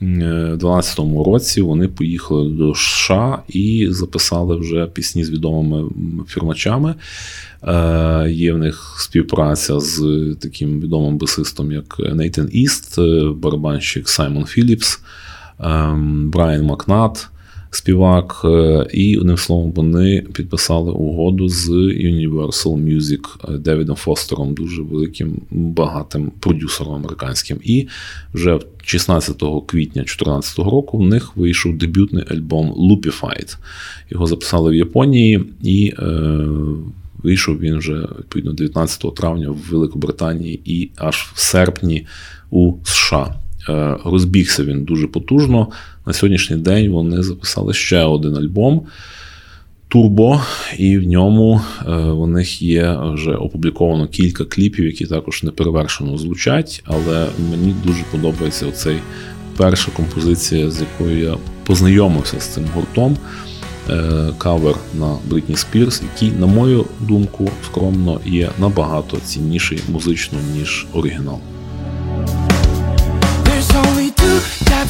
2012 0.00 0.98
році, 1.26 1.62
вони 1.62 1.88
поїхали 1.88 2.50
до 2.50 2.74
США 2.74 3.42
і 3.48 3.88
записали 3.90 4.56
вже 4.56 4.86
пісні 4.86 5.24
з 5.24 5.30
відомими 5.30 5.90
фірмачами. 6.28 6.94
Е, 7.62 8.26
є 8.30 8.52
в 8.52 8.58
них 8.58 8.96
співпраця 8.98 9.80
з 9.80 10.02
таким 10.40 10.80
відомим 10.80 11.18
басистом, 11.18 11.72
як 11.72 11.96
Нейтан 11.98 12.48
Іст, 12.52 12.98
е, 12.98 13.30
барабанщик 13.36 14.08
Саймон 14.08 14.44
Філіпс, 14.44 15.00
ем, 15.60 16.30
Брайан 16.30 16.62
Макнат 16.62 17.28
співак, 17.70 18.40
е, 18.44 18.86
і 18.92 19.18
одним 19.18 19.36
словом 19.36 19.72
вони 19.72 20.24
підписали 20.32 20.92
угоду 20.92 21.48
з 21.48 21.68
Universal 21.70 22.84
Music 22.84 23.54
е, 23.54 23.58
Девідом 23.58 23.96
Фостером, 23.96 24.54
дуже 24.54 24.82
великим 24.82 25.40
багатим 25.50 26.32
продюсером 26.40 26.94
американським. 26.94 27.58
І 27.62 27.88
вже 28.34 28.58
16 28.84 29.42
квітня 29.66 30.02
2014 30.02 30.58
року 30.58 30.98
в 30.98 31.08
них 31.08 31.36
вийшов 31.36 31.76
дебютний 31.76 32.24
альбом 32.30 32.72
Loopified. 32.72 33.56
Його 34.10 34.26
записали 34.26 34.70
в 34.70 34.74
Японії 34.74 35.44
і. 35.62 35.94
Е, 35.98 36.46
Вийшов 37.22 37.58
він 37.58 37.78
вже 37.78 37.92
відповідно 38.18 38.52
19 38.52 39.14
травня 39.14 39.50
в 39.50 39.56
Великобританії 39.70 40.60
і 40.64 40.90
аж 40.96 41.16
в 41.34 41.40
серпні 41.40 42.06
у 42.50 42.72
США. 42.84 43.34
Е, 43.68 43.96
розбігся 44.04 44.64
він 44.64 44.84
дуже 44.84 45.06
потужно. 45.06 45.68
На 46.06 46.12
сьогоднішній 46.12 46.56
день 46.56 46.90
вони 46.90 47.22
записали 47.22 47.74
ще 47.74 48.02
один 48.02 48.36
альбом 48.36 48.82
Турбо, 49.88 50.40
і 50.78 50.98
в 50.98 51.06
ньому 51.06 51.60
е, 51.86 51.92
у 51.94 52.26
них 52.26 52.62
є 52.62 52.98
вже 53.02 53.34
опубліковано 53.34 54.08
кілька 54.08 54.44
кліпів, 54.44 54.84
які 54.84 55.06
також 55.06 55.42
неперевершено 55.42 56.18
звучать. 56.18 56.82
Але 56.86 57.26
мені 57.50 57.74
дуже 57.84 58.02
подобається 58.10 58.66
оцей 58.66 58.96
перша 59.56 59.90
композиція, 59.90 60.70
з 60.70 60.80
якою 60.80 61.18
я 61.18 61.36
познайомився 61.64 62.40
з 62.40 62.46
цим 62.46 62.64
гуртом. 62.74 63.16
Е, 63.90 64.32
кавер 64.38 64.74
на 64.98 65.16
Бритні 65.30 65.56
Спірс, 65.56 66.02
який, 66.12 66.38
на 66.38 66.46
мою 66.46 66.84
думку, 67.00 67.50
скромно 67.64 68.20
є 68.26 68.50
набагато 68.58 69.16
цінніший 69.16 69.80
музично, 69.88 70.38
ніж 70.56 70.86
оригінал. 70.92 71.38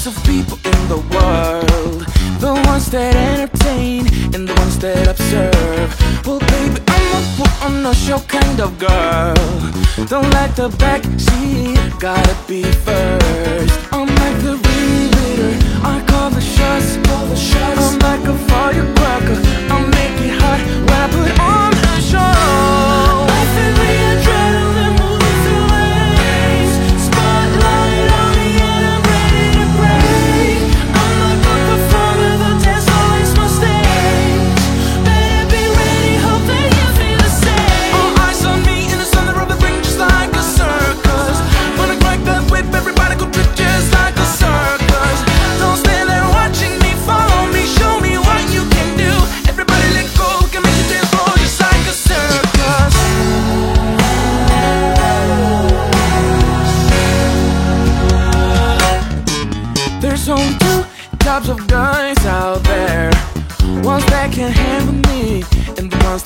Of 0.06 0.14
people 0.24 0.56
in 0.64 0.88
the 0.88 0.98
world. 1.14 2.06
The 2.38 2.54
ones 2.70 2.88
that 2.90 3.16
entertain 3.16 4.06
and 4.34 4.46
the 4.46 4.54
ones 4.54 4.78
that 4.78 5.08
observe. 5.08 5.90
Well 6.24 6.38
baby, 6.38 6.80
I'm 6.86 7.06
a 7.18 7.22
put 7.36 7.52
on 7.66 7.86
a 7.86 7.94
show 7.94 8.20
kind 8.20 8.60
of 8.60 8.78
girl. 8.78 9.34
Don't 10.06 10.30
like 10.30 10.54
the 10.54 10.68
back 10.78 11.02
seat, 11.18 11.78
gotta 11.98 12.36
be 12.46 12.62
first. 12.86 13.74
I'm 13.92 14.06
like 14.22 14.38
the 14.46 14.54
ringleader, 14.66 15.54
I 15.82 16.04
call 16.06 16.30
the 16.30 16.40
shots, 16.40 16.98
call 17.08 17.26
the 17.26 17.36
shots. 17.36 17.80
I'm 17.80 17.98
like 17.98 18.24
a 18.28 18.36
firecracker, 18.46 19.38
I 19.74 19.76
make 19.98 20.18
it 20.26 20.34
hot 20.40 20.60
when 20.86 20.98
I 21.04 21.08
put 21.16 21.32
on 21.40 21.72
a 21.74 22.00
show 22.10 22.46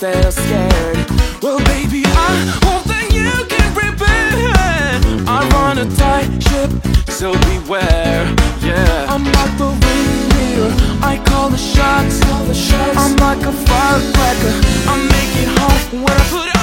And 0.03 0.15
the 0.15 0.19
ones 0.19 0.25
that 0.25 0.25
are 0.25 0.33
scared. 0.33 1.43
Well 1.43 1.59
baby, 1.67 2.03
I 2.07 2.33
hope 2.65 2.85
that 2.85 3.13
you 3.13 3.31
can 3.49 3.69
prepare 3.75 5.27
I 5.29 5.49
run 5.53 5.79
a 5.79 5.89
tight 5.97 6.43
ship, 6.43 6.71
so 7.09 7.33
beware. 7.33 8.25
Yeah, 8.61 9.07
I'm 9.09 9.25
like 9.25 9.59
the 9.59 9.69
ringleader 9.69 10.73
I 11.03 11.21
call 11.27 11.51
the 11.51 11.59
shots, 11.59 12.23
call 12.25 12.45
the 12.45 12.55
shots. 12.55 12.97
I'm 12.97 13.17
like 13.17 13.43
a 13.45 13.53
firecracker. 13.53 14.53
I 14.89 14.97
make 15.13 15.33
it 15.43 15.49
hot 15.59 15.93
when 15.93 16.09
I 16.09 16.25
put 16.31 16.60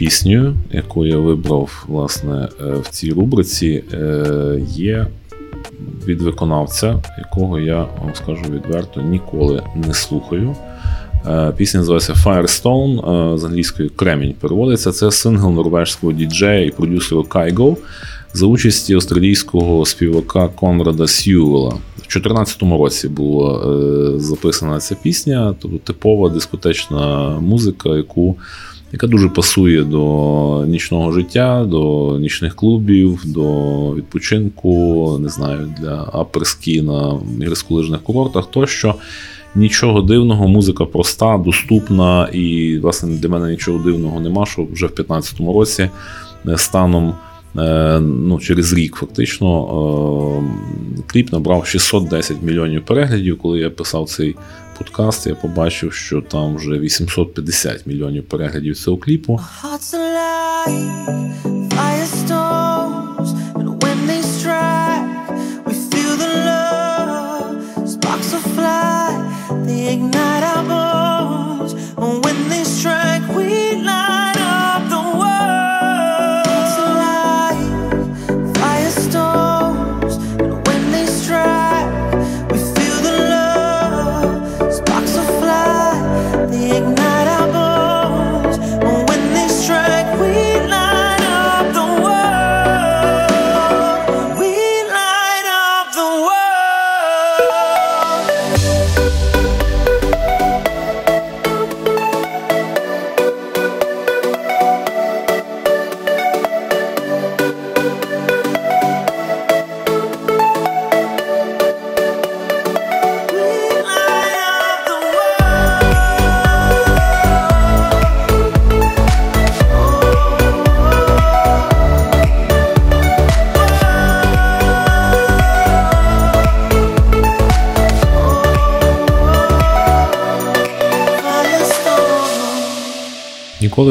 піснею, 0.00 0.54
яку 0.72 1.06
я 1.06 1.18
вибрав 1.18 1.84
власне 1.88 2.48
в 2.60 2.88
цій 2.90 3.12
рубриці, 3.12 3.84
є 4.68 5.06
від 6.06 6.22
виконавця, 6.22 7.02
якого 7.18 7.58
я 7.58 7.76
вам 7.76 8.14
скажу 8.14 8.42
відверто 8.52 9.02
ніколи 9.02 9.62
не 9.74 9.94
слухаю. 9.94 10.56
Е, 11.26 11.52
пісня 11.56 11.80
називається 11.80 12.12
Firestone, 12.12 13.34
е, 13.34 13.38
з 13.38 13.44
англійської 13.44 13.88
кремінь 13.88 14.34
переводиться. 14.40 14.92
Це 14.92 15.10
сингл 15.10 15.50
норвежського 15.50 16.12
діджея 16.12 16.66
і 16.66 16.70
продюсера 16.70 17.22
Кайго 17.22 17.76
за 18.32 18.46
участі 18.46 18.94
австралійського 18.94 19.86
співака 19.86 20.48
Конрада 20.48 21.06
Сьювела. 21.06 21.68
В 21.68 22.12
2014 22.12 22.62
році 22.62 23.08
була 23.08 23.72
е, 23.74 24.18
записана 24.18 24.80
ця 24.80 24.94
пісня, 24.94 25.54
тобто 25.60 25.78
типова 25.78 26.28
дискотечна 26.28 27.30
музика, 27.40 27.88
яку. 27.88 28.36
Яка 28.92 29.06
дуже 29.06 29.28
пасує 29.28 29.82
до 29.82 30.64
нічного 30.68 31.12
життя, 31.12 31.64
до 31.64 32.16
нічних 32.18 32.56
клубів, 32.56 33.20
до 33.24 33.94
відпочинку, 33.94 35.18
не 35.20 35.28
знаю, 35.28 35.74
для 35.80 36.10
аперські 36.12 36.82
на 36.82 37.18
гірськолижних 37.42 38.02
курортах 38.02 38.50
тощо. 38.50 38.94
Нічого 39.54 40.02
дивного, 40.02 40.48
музика 40.48 40.84
проста, 40.84 41.38
доступна, 41.38 42.28
і, 42.32 42.78
власне, 42.78 43.16
для 43.16 43.28
мене 43.28 43.50
нічого 43.50 43.78
дивного 43.78 44.20
нема, 44.20 44.46
що 44.46 44.62
вже 44.72 44.86
в 44.86 44.94
2015 44.94 45.40
році 45.40 45.90
е, 46.48 46.58
станом 46.58 47.14
е, 47.58 48.00
ну, 48.00 48.38
через 48.40 48.72
рік 48.72 48.96
фактично 48.96 49.64
е, 50.98 51.02
кліп 51.06 51.32
набрав 51.32 51.66
610 51.66 52.42
мільйонів 52.42 52.84
переглядів. 52.84 53.38
Коли 53.38 53.58
я 53.58 53.70
писав 53.70 54.08
цей 54.08 54.36
подкаст, 54.80 55.26
я 55.26 55.34
побачив, 55.34 55.92
що 55.92 56.22
там 56.22 56.56
вже 56.56 56.78
850 56.78 57.86
мільйонів 57.86 58.24
переглядів 58.24 58.76
цього 58.76 58.96
кліпу. 58.96 59.40
ignite 69.90 70.29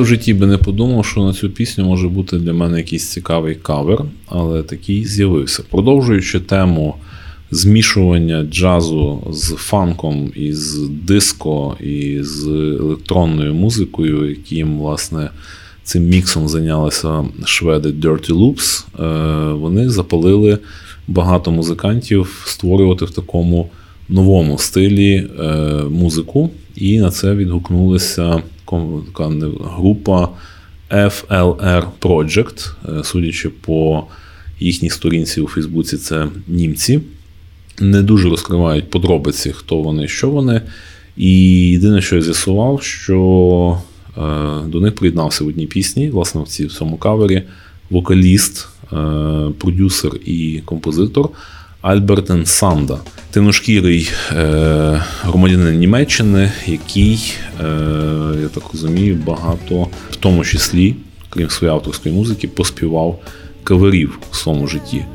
житті 0.09 0.33
би 0.33 0.47
не 0.47 0.57
подумав, 0.57 1.05
що 1.05 1.23
на 1.23 1.33
цю 1.33 1.49
пісню 1.49 1.85
може 1.85 2.07
бути 2.07 2.37
для 2.37 2.53
мене 2.53 2.77
якийсь 2.77 3.09
цікавий 3.09 3.55
кавер, 3.55 4.01
але 4.27 4.63
такий 4.63 5.05
з'явився. 5.05 5.63
Продовжуючи 5.69 6.39
тему 6.39 6.95
змішування 7.51 8.43
джазу 8.43 9.27
з 9.31 9.55
фанком 9.57 10.31
і 10.35 10.53
з 10.53 10.89
диско, 10.89 11.77
і 11.79 12.17
з 12.21 12.47
електронною 12.79 13.53
музикою, 13.53 14.29
яким, 14.29 14.79
власне, 14.79 15.29
цим 15.83 16.03
міксом 16.03 16.47
зайнялися 16.47 17.25
шведи 17.45 17.89
Dirty 17.89 18.31
Loops, 18.31 18.85
е, 18.99 19.53
вони 19.53 19.89
запалили 19.89 20.57
багато 21.07 21.51
музикантів 21.51 22.43
створювати 22.45 23.05
в 23.05 23.11
такому 23.11 23.69
новому 24.09 24.57
стилі 24.57 25.27
е, 25.39 25.43
музику, 25.89 26.49
і 26.79 26.99
на 26.99 27.11
це 27.11 27.35
відгукнулися 27.35 28.43
така 28.65 29.29
група 29.63 30.29
FLR 30.91 31.83
Project, 32.01 32.71
Е, 32.99 33.03
судячи 33.03 33.49
по 33.49 34.03
їхній 34.59 34.89
сторінці 34.89 35.41
у 35.41 35.47
Фейсбуці, 35.47 35.97
це 35.97 36.27
німці. 36.47 36.99
Не 37.79 38.01
дуже 38.01 38.29
розкривають 38.29 38.89
подробиці, 38.89 39.51
хто 39.51 39.81
вони, 39.81 40.07
що 40.07 40.29
вони. 40.29 40.61
І 41.17 41.31
єдине, 41.71 42.01
що 42.01 42.15
я 42.15 42.21
з'ясував, 42.21 42.81
що 42.83 43.77
е, 44.17 44.21
до 44.67 44.81
них 44.81 44.95
приєднався 44.95 45.43
в 45.43 45.47
одній 45.47 45.67
пісні, 45.67 46.09
власне, 46.09 46.41
в 46.41 46.47
цій- 46.47 46.65
в 46.65 46.71
цьому 46.73 46.97
кавері, 46.97 47.43
вокаліст, 47.89 48.67
е, 48.93 48.95
продюсер 49.57 50.11
і 50.25 50.61
композитор 50.65 51.29
Альбертен 51.81 52.45
Санда, 52.45 52.97
темношкірий 53.31 54.09
е, 54.31 55.03
громадянин 55.21 55.79
Німеччини, 55.79 56.51
який, 56.65 57.33
е, 57.59 57.65
я 58.41 58.47
так 58.53 58.63
розумію, 58.73 59.19
багато, 59.25 59.87
в 60.11 60.15
тому 60.15 60.45
числі, 60.45 60.95
крім 61.29 61.49
своєї 61.49 61.75
авторської 61.77 62.15
музики, 62.15 62.47
поспівав 62.47 63.19
каверів 63.63 64.19
в 64.31 64.35
своєму 64.35 64.67
житті. 64.67 65.05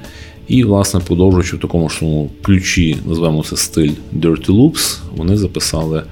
І, 0.48 0.64
власне, 0.64 1.00
продовжуючи 1.00 1.56
в 1.56 1.60
такому 1.60 1.88
ж 1.88 1.98
самому 1.98 2.30
ключі, 2.42 2.98
назвемо 3.06 3.42
це 3.42 3.56
стиль 3.56 3.92
Dirty 4.14 4.46
Loops, 4.46 4.98
вони 5.16 5.36
записали 5.36 6.02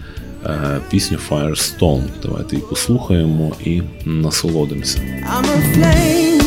е, 0.46 0.80
пісню 0.90 1.18
Firestone. 1.30 2.04
Давайте 2.22 2.56
її 2.56 2.68
послухаємо 2.68 3.52
і 3.64 3.82
насолодимося. 4.04 4.98
I'm 4.98 5.44
a 5.44 5.74
flame, 5.74 6.42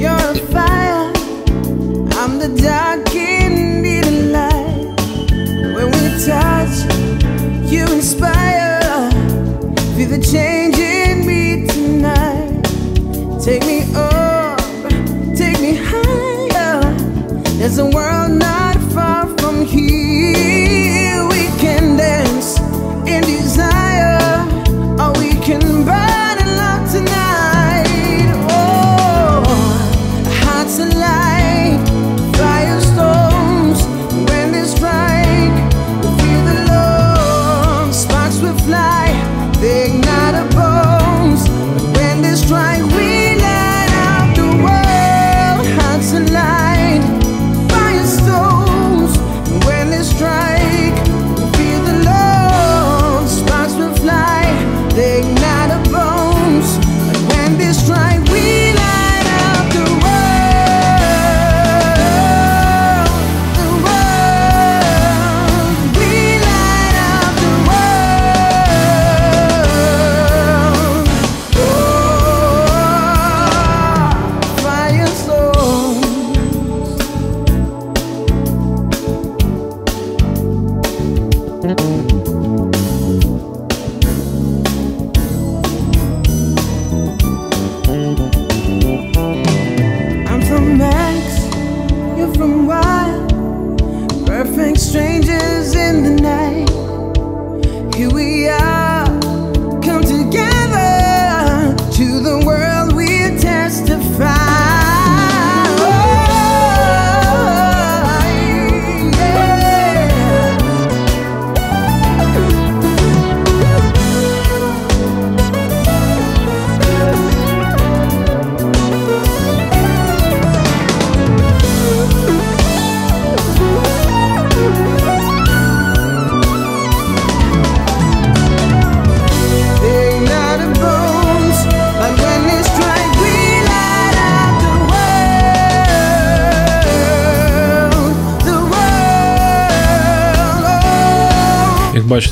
you're 0.00 0.32
a 0.32 0.52
fire. 0.52 1.04
I'm 2.20 2.38
the 2.38 2.62
dark 2.62 3.13
you 7.74 7.84
inspire. 7.86 9.10
Feel 9.96 10.08
the 10.08 10.22
change 10.32 10.78
in 10.78 11.26
me 11.26 11.66
tonight. 11.66 12.62
Take 13.42 13.66
me 13.66 13.82
up, 13.96 14.60
take 15.36 15.60
me 15.60 15.74
higher. 15.90 16.80
There's 17.58 17.78
a 17.78 17.86
world 17.86 18.13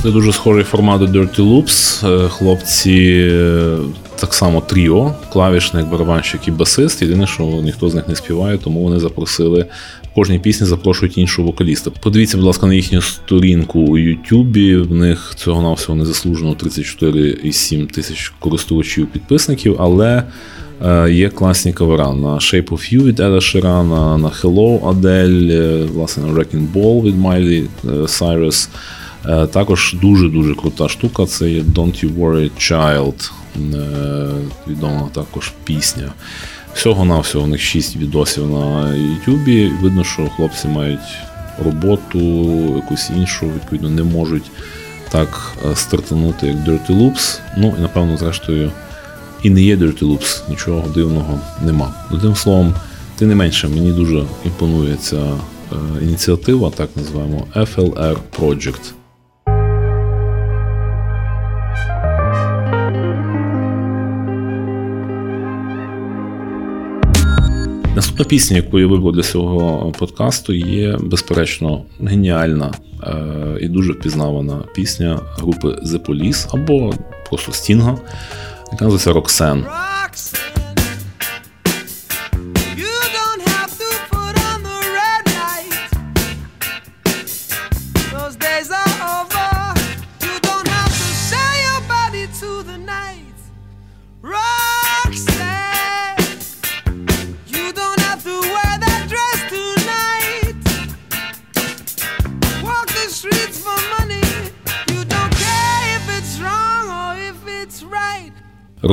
Бачите, 0.03 0.19
дуже 0.19 0.33
схожий 0.33 0.65
формат 0.65 1.01
до 1.01 1.07
Dirty 1.07 1.41
Loops. 1.41 2.09
Е, 2.25 2.29
хлопці 2.29 3.27
е, 3.33 3.77
так 4.21 4.35
само 4.35 4.61
тріо, 4.61 5.15
клавішник, 5.33 5.87
барабанщик 5.87 6.49
і 6.49 6.51
басист. 6.51 7.03
Єдине, 7.03 7.27
що 7.27 7.43
ніхто 7.43 7.89
з 7.89 7.95
них 7.95 8.09
не 8.09 8.17
співає, 8.17 8.59
тому 8.59 8.83
вони 8.83 8.99
запросили 8.99 9.67
в 10.13 10.15
кожній 10.15 10.39
пісні 10.39 10.67
запрошують 10.67 11.19
іншого 11.19 11.49
вокаліста. 11.49 11.91
Подивіться, 12.01 12.37
будь 12.37 12.47
ласка, 12.47 12.67
на 12.67 12.75
їхню 12.75 13.01
сторінку 13.01 13.81
у 13.81 13.99
Ютубі. 13.99 14.77
В 14.77 14.95
них 14.95 15.33
цього 15.37 15.63
на 15.63 15.73
всього 15.73 15.99
незаслужено 15.99 16.53
34,7 16.53 17.87
тисяч 17.87 18.33
користувачів 18.39 19.07
підписників, 19.07 19.77
але. 19.79 20.23
Е, 20.85 21.13
є 21.13 21.29
класні 21.29 21.73
кавера 21.73 22.13
на 22.13 22.29
Shape 22.29 22.69
of 22.69 22.95
You 22.95 23.05
від 23.05 23.21
Еда 23.21 23.41
Ширана, 23.41 24.19
на 24.19 24.29
Hello 24.29 24.81
Adele, 24.81 25.87
власне, 25.87 26.23
на 26.25 26.33
Wrecking 26.33 26.73
Ball 26.73 27.03
від 27.03 27.15
Miley 27.15 27.67
Cyrus. 27.85 28.69
Е, 29.29 29.47
також 29.47 29.97
дуже-дуже 30.01 30.55
крута 30.55 30.89
штука 30.89 31.27
це 31.27 31.51
є 31.51 31.63
Don't 31.63 32.05
You 32.05 32.19
Worry 32.19 32.51
Child, 32.59 33.31
е, 33.57 33.79
відома 34.69 35.09
також 35.13 35.53
пісня. 35.65 36.13
Всього-навсього 36.75 37.45
у 37.45 37.49
них 37.49 37.61
6 37.61 37.97
відосів 37.97 38.51
на 38.51 38.95
Ютубі. 38.95 39.73
Видно, 39.83 40.05
що 40.05 40.29
хлопці 40.37 40.69
мають 40.69 41.19
роботу, 41.65 42.19
якусь 42.77 43.11
іншу, 43.17 43.47
відповідно, 43.47 43.91
не 43.91 44.03
можуть 44.03 44.51
так 45.11 45.57
е, 45.71 45.77
стартанути, 45.77 46.47
як 46.47 46.57
Dirty 46.57 46.91
Loops. 46.91 47.39
Ну 47.57 47.75
і 47.79 47.81
напевно, 47.81 48.17
зрештою, 48.17 48.71
і 49.43 49.51
не 49.51 49.63
є 49.63 49.77
Dirty 49.77 50.03
Loops, 50.03 50.41
нічого 50.49 50.89
дивного 50.89 51.41
нема. 51.65 51.95
Одним 52.11 52.37
словом, 52.37 52.75
тим 53.17 53.29
не 53.29 53.35
менше, 53.35 53.69
мені 53.69 53.93
дуже 53.93 54.25
імпонує 54.45 54.97
ініціатива, 56.03 56.71
так 56.71 56.89
називаємо 56.97 57.47
FLR 57.55 58.17
Project. 58.39 58.93
Наступна 68.13 68.31
пісня, 68.31 68.57
яку 68.57 68.79
я 68.79 68.87
вибрав 68.87 69.13
для 69.13 69.23
цього 69.23 69.93
подкасту, 69.99 70.53
є 70.53 70.97
безперечно 71.01 71.83
геніальна 72.01 72.73
е, 73.03 73.59
і 73.61 73.69
дуже 73.69 73.93
впізнавана 73.93 74.65
пісня 74.75 75.21
групи 75.39 75.69
The 75.69 75.99
Police 75.99 76.47
або 76.53 76.95
просто 77.29 77.53
Стінга, 77.53 77.99
яка 78.73 78.85
називається 78.85 79.13
Роксен. 79.13 79.65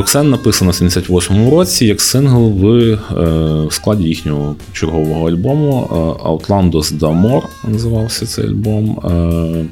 Роксен 0.09 0.29
написана 0.29 0.71
в 0.71 0.73
78-му 0.73 1.51
році 1.51 1.85
як 1.85 2.01
сингл 2.01 2.49
в 2.49 2.65
е, 2.65 3.71
складі 3.71 4.03
їхнього 4.03 4.55
чергового 4.73 5.29
альбому 5.29 5.87
е, 5.91 5.95
Outlandos 6.29 6.99
d'Amor 6.99 7.41
називався 7.67 8.25
цей 8.25 8.45
альбом. 8.45 8.99
Е, 8.99 9.65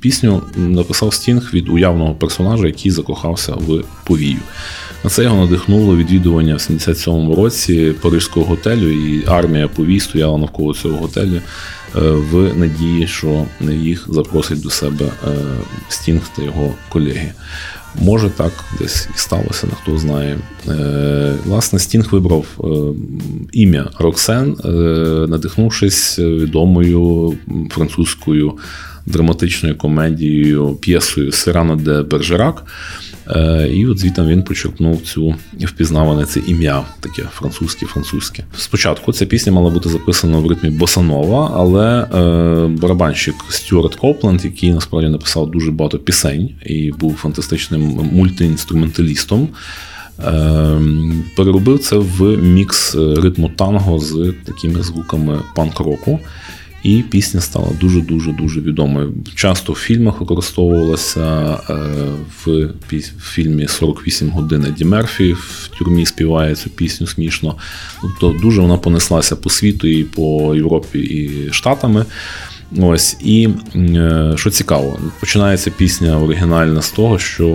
пісню 0.00 0.42
написав 0.56 1.14
Стінг 1.14 1.50
від 1.54 1.68
уявного 1.68 2.14
персонажа, 2.14 2.66
який 2.66 2.90
закохався 2.90 3.52
в 3.52 3.82
повію. 4.04 4.38
На 5.04 5.10
це 5.10 5.22
його 5.22 5.36
надихнуло 5.36 5.96
відвідування 5.96 6.54
в 6.54 6.58
77-му 6.58 7.34
році 7.34 7.94
Парижського 8.02 8.46
готелю, 8.46 8.90
і 8.90 9.24
армія 9.26 9.68
повій 9.68 10.00
стояла 10.00 10.38
навколо 10.38 10.74
цього 10.74 10.96
готелю 10.96 11.40
в 12.00 12.54
надії, 12.54 13.06
що 13.06 13.46
їх 13.60 14.06
запросить 14.08 14.62
до 14.62 14.70
себе 14.70 15.06
Стінг 15.88 16.22
та 16.36 16.42
його 16.42 16.74
колеги. 16.88 17.32
Може 18.00 18.30
так 18.30 18.52
десь 18.78 19.08
і 19.14 19.18
сталося, 19.18 19.66
хто 19.82 19.98
знає. 19.98 20.38
Е, 20.68 21.34
власне, 21.44 21.78
Стінг 21.78 22.08
вибрав 22.12 22.46
е, 22.60 22.66
ім'я 23.52 23.90
Роксен, 23.98 24.56
е, 24.64 24.68
надихнувшись 25.28 26.18
відомою 26.18 27.34
французькою 27.70 28.58
драматичною 29.06 29.78
комедією, 29.78 30.78
п'єсою 30.80 31.32
Сирано 31.32 31.76
де 31.76 32.02
Бержерак. 32.02 32.64
Е, 33.30 33.68
і 33.72 33.86
от 33.86 33.98
звідти 33.98 34.22
він 34.22 34.42
почерпнув 34.42 35.02
цю 35.02 35.34
впізнаване 35.60 36.26
це 36.26 36.40
ім'я, 36.46 36.84
таке 37.00 37.22
французьке-французьке. 37.22 38.44
Спочатку 38.56 39.12
ця 39.12 39.26
пісня 39.26 39.52
мала 39.52 39.70
бути 39.70 39.88
записана 39.88 40.38
в 40.38 40.46
ритмі 40.46 40.70
Босанова, 40.70 41.52
але 41.54 42.02
е, 42.02 42.66
барабанщик 42.68 43.34
Стюарт 43.48 43.94
Копленд, 43.94 44.44
який 44.44 44.72
насправді 44.72 45.08
написав 45.08 45.50
дуже 45.50 45.70
багато 45.70 45.98
пісень 45.98 46.50
і 46.66 46.92
був 46.98 47.14
фантастичним 47.14 47.82
мультиінструменталістом. 48.12 49.48
Е, 50.26 50.80
переробив 51.36 51.78
це 51.78 51.96
в 51.96 52.36
мікс 52.36 52.94
ритму 52.94 53.48
танго 53.48 53.98
з 53.98 54.34
такими 54.44 54.82
звуками 54.82 55.40
панк-року. 55.54 56.20
І 56.86 57.02
пісня 57.02 57.40
стала 57.40 57.68
дуже-дуже 57.80 58.32
дуже 58.32 58.60
відомою. 58.60 59.14
Часто 59.34 59.72
в 59.72 59.76
фільмах 59.76 60.20
використовувалася 60.20 61.58
е, 61.70 61.74
в 62.44 62.68
фільмі 63.22 63.68
48 63.68 64.30
годин 64.30 64.64
Еді 64.64 64.84
Мерфі 64.84 65.32
в 65.32 65.70
тюрмі 65.78 66.06
співає 66.06 66.54
цю 66.54 66.70
пісню 66.70 67.06
смішно. 67.06 67.56
Тобто 68.02 68.38
дуже 68.42 68.60
вона 68.60 68.76
понеслася 68.76 69.36
по 69.36 69.50
світу 69.50 69.86
і 69.86 70.04
по 70.04 70.54
Європі 70.54 70.98
і 70.98 71.52
Штатами. 71.52 72.04
Ось 72.78 73.16
і 73.20 73.48
е, 73.76 74.32
що 74.36 74.50
цікаво, 74.50 74.98
починається 75.20 75.70
пісня 75.70 76.20
оригінальна 76.20 76.82
з 76.82 76.90
того, 76.90 77.18
що 77.18 77.48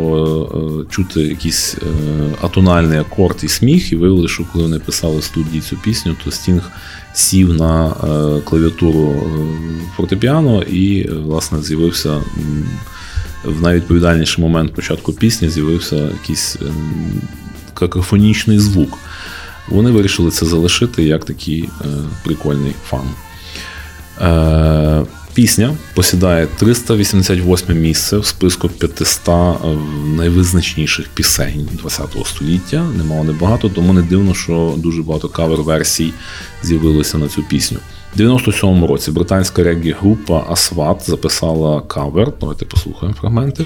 е, 0.90 0.94
чути 0.94 1.22
якийсь 1.22 1.78
атональний 2.42 3.00
акорд 3.00 3.38
і 3.44 3.48
сміх, 3.48 3.92
і 3.92 3.96
виявили, 3.96 4.28
що 4.28 4.44
коли 4.54 4.64
вони 4.64 4.80
писали 4.80 5.20
в 5.20 5.24
студії 5.24 5.62
цю 5.62 5.78
пісню, 5.78 6.16
то 6.24 6.32
Стінг 6.32 6.72
сів 7.14 7.54
на 7.54 7.88
е, 7.88 8.42
клавіатуру 8.42 9.12
е, 9.12 9.26
фортепіано 9.96 10.64
і, 10.64 11.10
власне, 11.10 11.62
з'явився 11.62 12.22
в 13.46 13.62
найвідповідальніший 13.62 14.44
момент 14.44 14.74
початку 14.74 15.14
пісні, 15.14 15.50
з'явився 15.50 15.96
якийсь 15.96 16.56
е, 16.56 16.66
какофонічний 17.74 18.60
звук. 18.60 18.98
Вони 19.68 19.92
вирішили 19.92 20.32
це 20.32 20.46
залишити 20.46 21.04
як 21.04 21.26
такий 21.26 21.70
прикольний 22.24 22.74
фан. 22.84 23.08
Пісня 25.34 25.78
посідає 25.96 26.48
388 26.58 27.80
місце 27.82 28.18
в 28.18 28.26
списку 28.26 28.70
500 28.70 29.30
е, 29.30 29.32
найвизначніших 30.18 31.10
пісень 31.10 31.70
ХХ 31.84 32.28
століття. 32.28 32.86
Немало 32.98 33.24
небагато, 33.24 33.70
тому 33.70 33.94
не 33.94 34.02
дивно, 34.02 34.34
що 34.34 34.74
дуже 34.78 35.02
багато 35.02 35.28
кавер-версій 35.30 36.14
з'явилося 36.64 37.18
на 37.18 37.28
цю 37.28 37.44
пісню. 37.44 37.78
У 38.16 38.20
97-му 38.20 38.88
році 38.88 39.12
британська 39.12 39.64
регі 39.64 39.96
група 40.00 40.46
Асват 40.50 41.10
записала 41.10 41.82
кавер. 41.82 42.32
Давайте 42.40 42.66
послухаємо 42.66 43.18
фрагменти. 43.20 43.66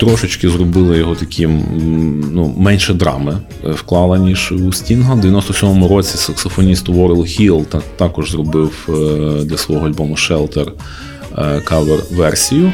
Трошечки 0.00 0.48
зробили 0.48 0.98
його 0.98 1.14
таким 1.14 1.64
ну, 2.32 2.54
менше 2.58 2.94
драми 2.94 3.38
е, 3.64 3.70
вклала, 3.70 4.18
ніж 4.18 4.52
у 4.52 4.72
Стінга. 4.72 5.14
У 5.14 5.18
97-му 5.18 5.88
році 5.88 6.18
саксофоніст 6.18 6.88
Уоррел 6.88 7.24
Хіл 7.24 7.66
також 7.96 8.30
зробив 8.30 8.88
е, 8.88 9.44
для 9.44 9.56
свого 9.56 9.86
альбому 9.86 10.14
Shelter 10.14 10.70
е, 11.38 11.60
кавер-версію. 11.60 12.72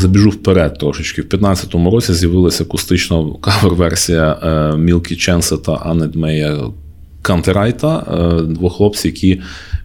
Забіжу 0.00 0.30
вперед 0.30 0.78
трошечки. 0.78 1.22
В 1.22 1.24
15-му 1.24 1.90
році 1.90 2.12
з'явилася 2.12 2.64
акустична 2.64 3.26
кавер-версія 3.40 4.36
Мілкі 4.78 5.16
Ченса 5.16 5.56
та 5.56 5.72
Аннет 5.72 6.14
Мея 6.14 6.58
Кантерайта, 7.22 7.98
е, 7.98 8.42
двох 8.42 8.76
хлопців, 8.76 9.12
які 9.14 9.40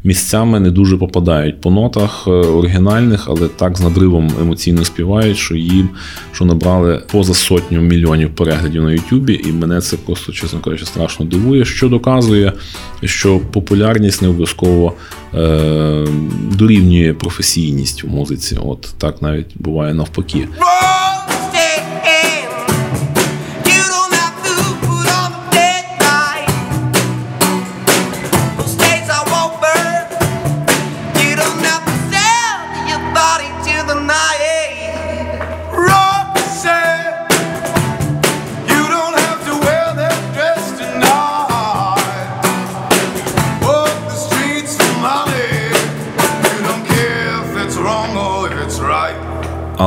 місцями 0.05 0.59
не 0.59 0.71
дуже 0.71 0.97
попадають 0.97 1.61
по 1.61 1.71
нотах 1.71 2.23
е, 2.27 2.31
оригінальних, 2.31 3.25
але 3.27 3.47
так 3.47 3.77
з 3.77 3.81
надривом 3.81 4.31
емоційно 4.41 4.85
співають, 4.85 5.37
що 5.37 5.55
їм 5.55 5.89
що 6.31 6.45
набрали 6.45 7.01
поза 7.11 7.33
сотню 7.33 7.81
мільйонів 7.81 8.35
переглядів 8.35 8.83
на 8.83 8.91
Ютубі, 8.91 9.41
і 9.45 9.51
мене 9.51 9.81
це 9.81 9.97
просто, 9.97 10.31
чесно 10.31 10.59
кажучи, 10.59 10.85
страшно 10.85 11.25
дивує, 11.25 11.65
що 11.65 11.89
доказує, 11.89 12.53
що 13.03 13.39
популярність 13.39 14.21
не 14.21 14.27
обов'язково 14.27 14.93
е, 15.33 16.07
дорівнює 16.51 17.13
професійність 17.13 18.03
у 18.03 18.07
музиці. 18.07 18.59
От 18.65 18.93
так 18.97 19.21
навіть 19.21 19.47
буває 19.55 19.93
навпаки. 19.93 20.47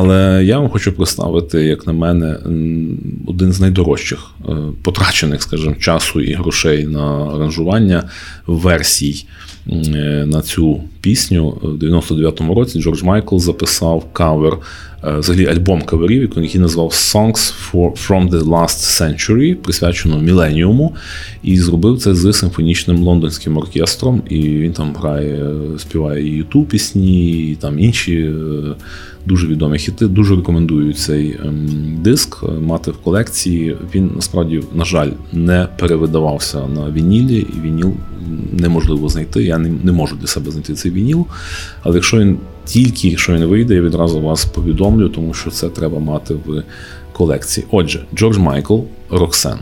Але 0.00 0.44
я 0.44 0.58
вам 0.58 0.68
хочу 0.68 0.92
представити, 0.92 1.64
як 1.64 1.86
на 1.86 1.92
мене, 1.92 2.36
один 3.26 3.52
з 3.52 3.60
найдорожчих 3.60 4.30
е, 4.48 4.52
потрачених, 4.82 5.42
скажімо, 5.42 5.74
часу 5.74 6.20
і 6.20 6.32
грошей 6.32 6.86
на 6.86 7.26
аранжування 7.34 8.02
версій 8.46 9.26
е, 9.70 10.24
на 10.26 10.40
цю 10.42 10.80
пісню. 11.00 11.58
В 11.62 11.66
99-му 11.66 12.54
році 12.54 12.80
Джордж 12.80 13.02
Майкл 13.02 13.38
записав 13.38 14.04
кавер, 14.12 14.52
е, 15.04 15.18
взагалі 15.18 15.46
альбом 15.46 15.82
каверів, 15.82 16.32
який 16.36 16.60
назвав 16.60 16.88
Songs 16.88 17.52
for, 17.72 18.08
from 18.08 18.30
the 18.30 18.42
Last 18.42 19.02
Century, 19.02 19.54
присвячено 19.54 20.18
Міленіуму, 20.18 20.94
і 21.42 21.58
зробив 21.58 21.98
це 21.98 22.14
з 22.14 22.32
симфонічним 22.32 23.02
лондонським 23.02 23.56
оркестром. 23.56 24.22
І 24.28 24.38
він 24.38 24.72
там 24.72 24.94
грає, 24.94 25.50
співає 25.78 26.28
і 26.28 26.36
ютуб 26.36 26.66
пісні, 26.66 27.50
і 27.50 27.54
там 27.54 27.78
інші 27.78 28.30
дуже 29.28 29.46
відомі 29.46 29.78
хіти. 29.78 30.06
Дуже 30.06 30.36
рекомендую 30.36 30.94
цей 30.94 31.38
ем, 31.44 31.68
диск 32.02 32.42
е, 32.42 32.46
мати 32.46 32.90
в 32.90 32.96
колекції. 32.96 33.76
Він 33.94 34.10
насправді, 34.16 34.62
на 34.74 34.84
жаль, 34.84 35.10
не 35.32 35.68
перевидавався 35.78 36.66
на 36.66 36.90
вінілі, 36.90 37.46
і 37.56 37.60
вініл 37.60 37.92
неможливо 38.52 39.08
знайти. 39.08 39.42
Я 39.42 39.58
не, 39.58 39.68
не 39.82 39.92
можу 39.92 40.16
для 40.16 40.26
себе 40.26 40.50
знайти 40.50 40.74
цей 40.74 40.92
вініл. 40.92 41.26
Але 41.82 41.94
якщо 41.94 42.18
він 42.18 42.38
тільки 42.64 43.16
що 43.16 43.32
він 43.32 43.44
вийде, 43.44 43.74
я 43.74 43.80
відразу 43.80 44.20
вас 44.20 44.44
повідомлю, 44.44 45.08
тому 45.08 45.34
що 45.34 45.50
це 45.50 45.68
треба 45.68 45.98
мати 45.98 46.34
в 46.34 46.62
колекції. 47.12 47.66
Отже, 47.70 48.04
Джордж 48.14 48.38
Майкл, 48.38 48.78
Роксен. 49.10 49.58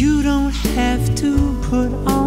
You 0.00 0.12
don't 0.30 0.54
have 0.76 1.04
to 1.20 1.30
put 1.68 1.90
on 2.06 2.21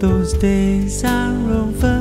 Those 0.00 0.32
days 0.32 1.04
are 1.04 1.34
over. 1.52 1.98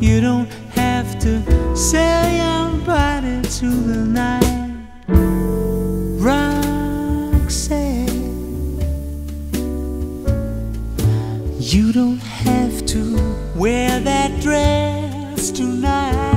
You 0.00 0.22
don't 0.22 0.50
have 0.72 1.18
to 1.18 1.76
sell 1.76 2.30
your 2.30 2.70
body 2.86 3.42
to 3.42 3.68
the 3.68 4.06
night. 4.06 4.86
Roxanne, 6.26 7.60
you 11.58 11.92
don't 11.92 12.16
have 12.16 12.86
to 12.86 13.02
wear 13.54 14.00
that 14.00 14.40
dress 14.40 15.50
tonight. 15.50 16.30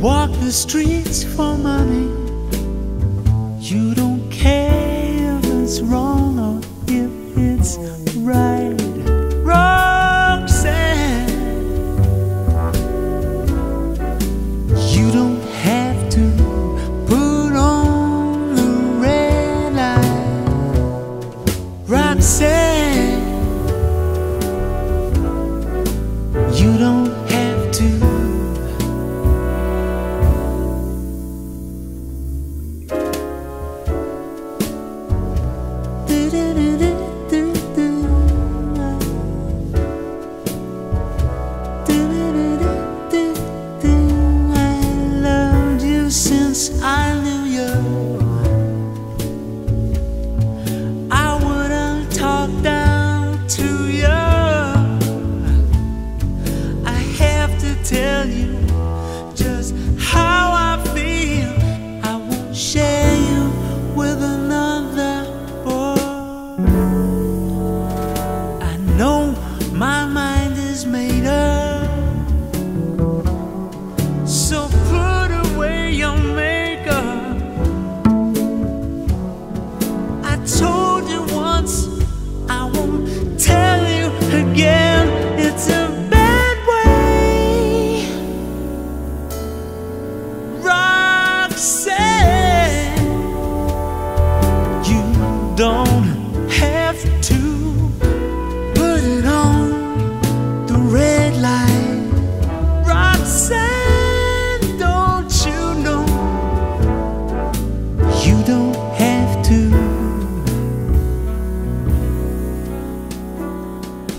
walk 0.00 0.30
the 0.40 0.50
streets 0.50 1.22
for 1.22 1.56
money. 1.56 2.10
You 3.60 3.94
don't 3.94 4.28
care 4.32 5.38
if 5.38 5.44
it's 5.44 5.80
wrong 5.80 6.25
Kids. 7.66 7.95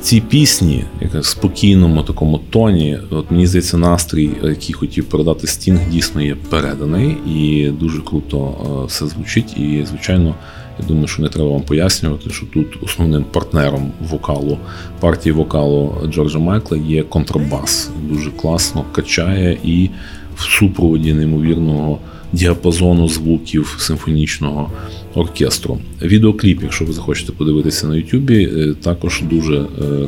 Ці 0.07 0.21
пісні, 0.21 0.85
як 1.01 1.15
в 1.15 1.25
спокійному 1.25 2.03
такому 2.03 2.37
тоні, 2.49 2.99
от 3.09 3.31
мені 3.31 3.47
здається, 3.47 3.77
настрій, 3.77 4.29
який 4.43 4.73
хотів 4.73 5.05
передати 5.05 5.47
Стінг, 5.47 5.89
дійсно 5.89 6.21
є 6.21 6.35
переданий, 6.49 7.17
і 7.27 7.69
дуже 7.79 8.01
круто 8.01 8.55
все 8.87 9.07
звучить. 9.07 9.57
І, 9.57 9.85
звичайно, 9.89 10.35
я 10.79 10.87
думаю, 10.87 11.07
що 11.07 11.21
не 11.21 11.29
треба 11.29 11.49
вам 11.49 11.61
пояснювати, 11.61 12.29
що 12.29 12.45
тут 12.45 12.83
основним 12.83 13.23
партнером 13.31 13.91
вокалу 14.09 14.57
партії 14.99 15.33
вокалу 15.33 15.95
Джорджа 16.11 16.39
Майкла 16.39 16.77
є 16.77 17.03
контрабас. 17.03 17.89
Дуже 18.09 18.31
класно 18.31 18.85
качає 18.91 19.57
і 19.63 19.89
в 20.35 20.41
супроводі 20.41 21.13
неймовірного 21.13 21.99
діапазону 22.33 23.09
звуків 23.09 23.75
симфонічного 23.79 24.71
оркестру. 25.15 25.77
Відеокліп, 26.01 26.63
якщо 26.63 26.85
ви 26.85 26.93
захочете 26.93 27.31
подивитися 27.31 27.87
на 27.87 27.95
Ютубі, 27.95 28.43
е, 28.43 28.73
також 28.83 29.23
дуже 29.29 29.55
е, 29.55 29.65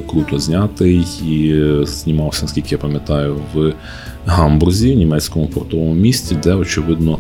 круто 0.09 0.39
знятий 0.39 1.03
і 1.27 1.51
е, 1.51 1.85
знімався, 1.85 2.41
наскільки 2.41 2.67
я 2.71 2.77
пам'ятаю, 2.77 3.35
в 3.53 3.73
Гамбурзі, 4.25 4.93
в 4.93 4.97
німецькому 4.97 5.47
портовому 5.47 5.93
місті, 5.93 6.37
де 6.43 6.53
очевидно. 6.53 7.19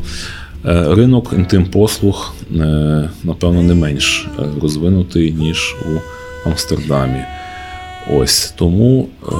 Ринок 0.63 1.33
інтим-послуг, 1.37 2.33
напевно, 3.23 3.63
не 3.63 3.73
менш 3.73 4.27
розвинутий, 4.61 5.31
ніж 5.31 5.75
у 5.85 5.99
Амстердамі. 6.49 7.23
Ось 8.07 8.53
тому, 8.55 9.07
е, 9.23 9.31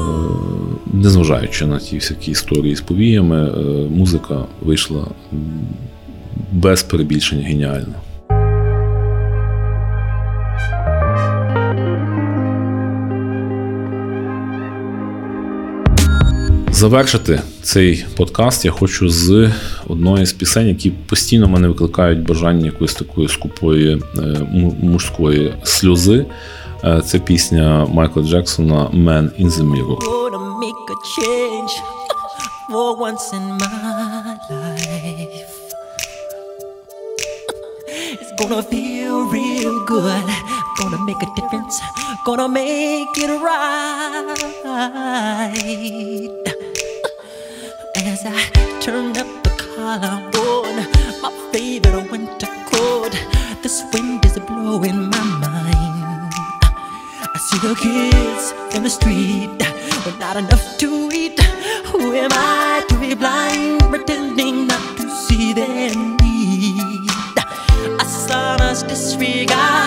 незважаючи 0.93 1.66
на 1.66 1.80
ті 1.80 1.95
всякі 1.95 2.32
історії 2.32 2.76
з 2.76 2.82
повіями, 2.82 3.47
е, 3.47 3.62
музика 3.89 4.45
вийшла 4.62 5.05
без 6.51 6.84
перебільшення 6.84 7.47
геніально. 7.47 7.93
Завершити 16.72 17.41
цей 17.62 18.05
подкаст 18.16 18.66
я 18.66 18.72
хочу 18.72 19.10
з 19.10 19.51
одної 19.88 20.26
з 20.26 20.34
пісень, 20.34 20.68
які 20.68 20.91
постійно 20.91 21.47
мене 21.47 21.68
викликають 21.68 22.28
бажання 22.28 22.66
якоїсь 22.66 22.93
такої 22.93 23.28
скупої 23.28 24.01
е, 24.18 24.22
мужської 24.82 25.53
сльози. 25.64 26.26
Е, 26.85 27.03
це 27.07 27.19
пісня 27.19 27.87
Майкла 27.93 28.23
Джексона 28.23 28.85
«Man 28.85 29.43
in 29.43 29.51
the 29.51 29.65
Mirror». 29.73 29.99
It's 38.21 38.33
gonna 38.41 38.62
feel 38.62 39.17
real 39.37 39.75
good. 39.93 40.27
Gonna 40.79 40.99
make 41.09 41.23
a 41.27 41.31
difference. 41.37 41.77
Gonna 42.27 42.49
make 42.49 43.17
it 43.25 43.33
right. 43.49 44.35
As 47.97 48.21
I 48.27 48.41
turn 48.85 49.17
up 49.23 49.29
the 49.45 49.51
collar 49.62 50.17
on 50.51 50.75
my 51.23 51.31
favorite 51.53 52.11
winter 52.11 52.53
coat, 52.71 53.15
this 53.62 53.77
wind 53.93 54.25
is 54.25 54.37
blowing 54.49 55.11
my 55.11 55.25
mind. 55.38 55.38
See 57.50 57.58
the 57.68 57.74
kids 57.74 58.54
in 58.76 58.84
the 58.84 58.89
street 58.91 59.50
with 60.06 60.20
not 60.20 60.38
enough 60.38 60.78
to 60.78 61.10
eat. 61.12 61.39
Who 61.88 62.14
am 62.14 62.30
I 62.32 62.86
to 62.88 62.95
be 63.00 63.16
blind, 63.16 63.82
pretending 63.89 64.68
not 64.68 64.97
to 64.97 65.10
see 65.10 65.54
their 65.54 65.89
need? 65.95 67.10
A 68.00 68.06
son's 68.06 68.84
disregard, 68.84 69.79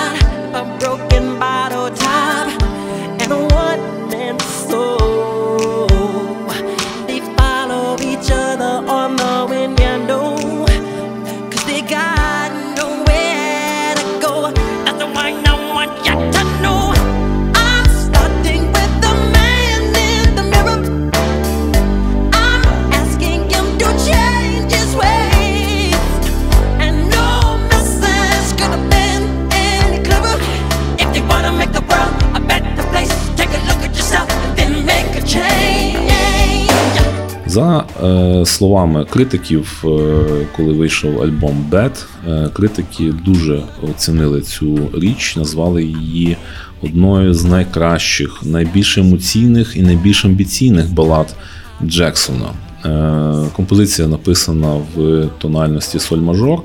словами 38.45 39.05
критиків, 39.11 39.85
е, 39.85 40.47
коли 40.57 40.73
вийшов 40.73 41.23
альбом 41.23 41.67
Bad, 41.71 42.05
е, 42.29 42.49
критики 42.53 43.13
дуже 43.25 43.63
оцінили 43.91 44.41
цю 44.41 44.79
річ, 44.95 45.37
назвали 45.37 45.85
її 45.85 46.37
одною 46.83 47.35
з 47.35 47.45
найкращих, 47.45 48.41
найбільш 48.43 48.99
емоційних 48.99 49.77
і 49.77 49.83
найбільш 49.83 50.25
амбіційних 50.25 50.93
балад 50.93 51.35
Джексона. 51.85 52.47
Е, 52.85 53.49
композиція 53.57 54.09
написана 54.09 54.75
в 54.95 55.29
тональності 55.39 55.99
соль-мажор, 55.99 56.61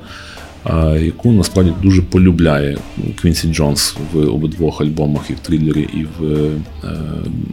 е, 0.65 0.99
яку 1.05 1.31
насправді 1.31 1.73
дуже 1.83 2.01
полюбляє 2.01 2.77
Квінсі 3.21 3.47
Джонс 3.47 3.95
в 4.13 4.17
обидвох 4.17 4.81
альбомах, 4.81 5.29
і 5.29 5.33
в 5.33 5.39
трилері, 5.39 5.89
і 5.93 6.05
в 6.19 6.25
е, 6.25 6.49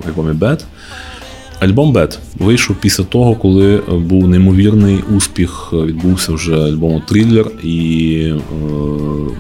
альбомі 0.08 0.32
Bad. 0.32 0.60
Альбом 1.64 1.92
Bad 1.92 2.18
вийшов 2.38 2.76
після 2.76 3.04
того, 3.04 3.34
коли 3.34 3.76
був 3.88 4.28
неймовірний 4.28 4.98
успіх. 5.16 5.72
Відбувся 5.72 6.32
вже 6.32 6.54
альбому 6.54 7.02
Триллер, 7.08 7.46
і 7.62 8.16
е, 8.22 8.40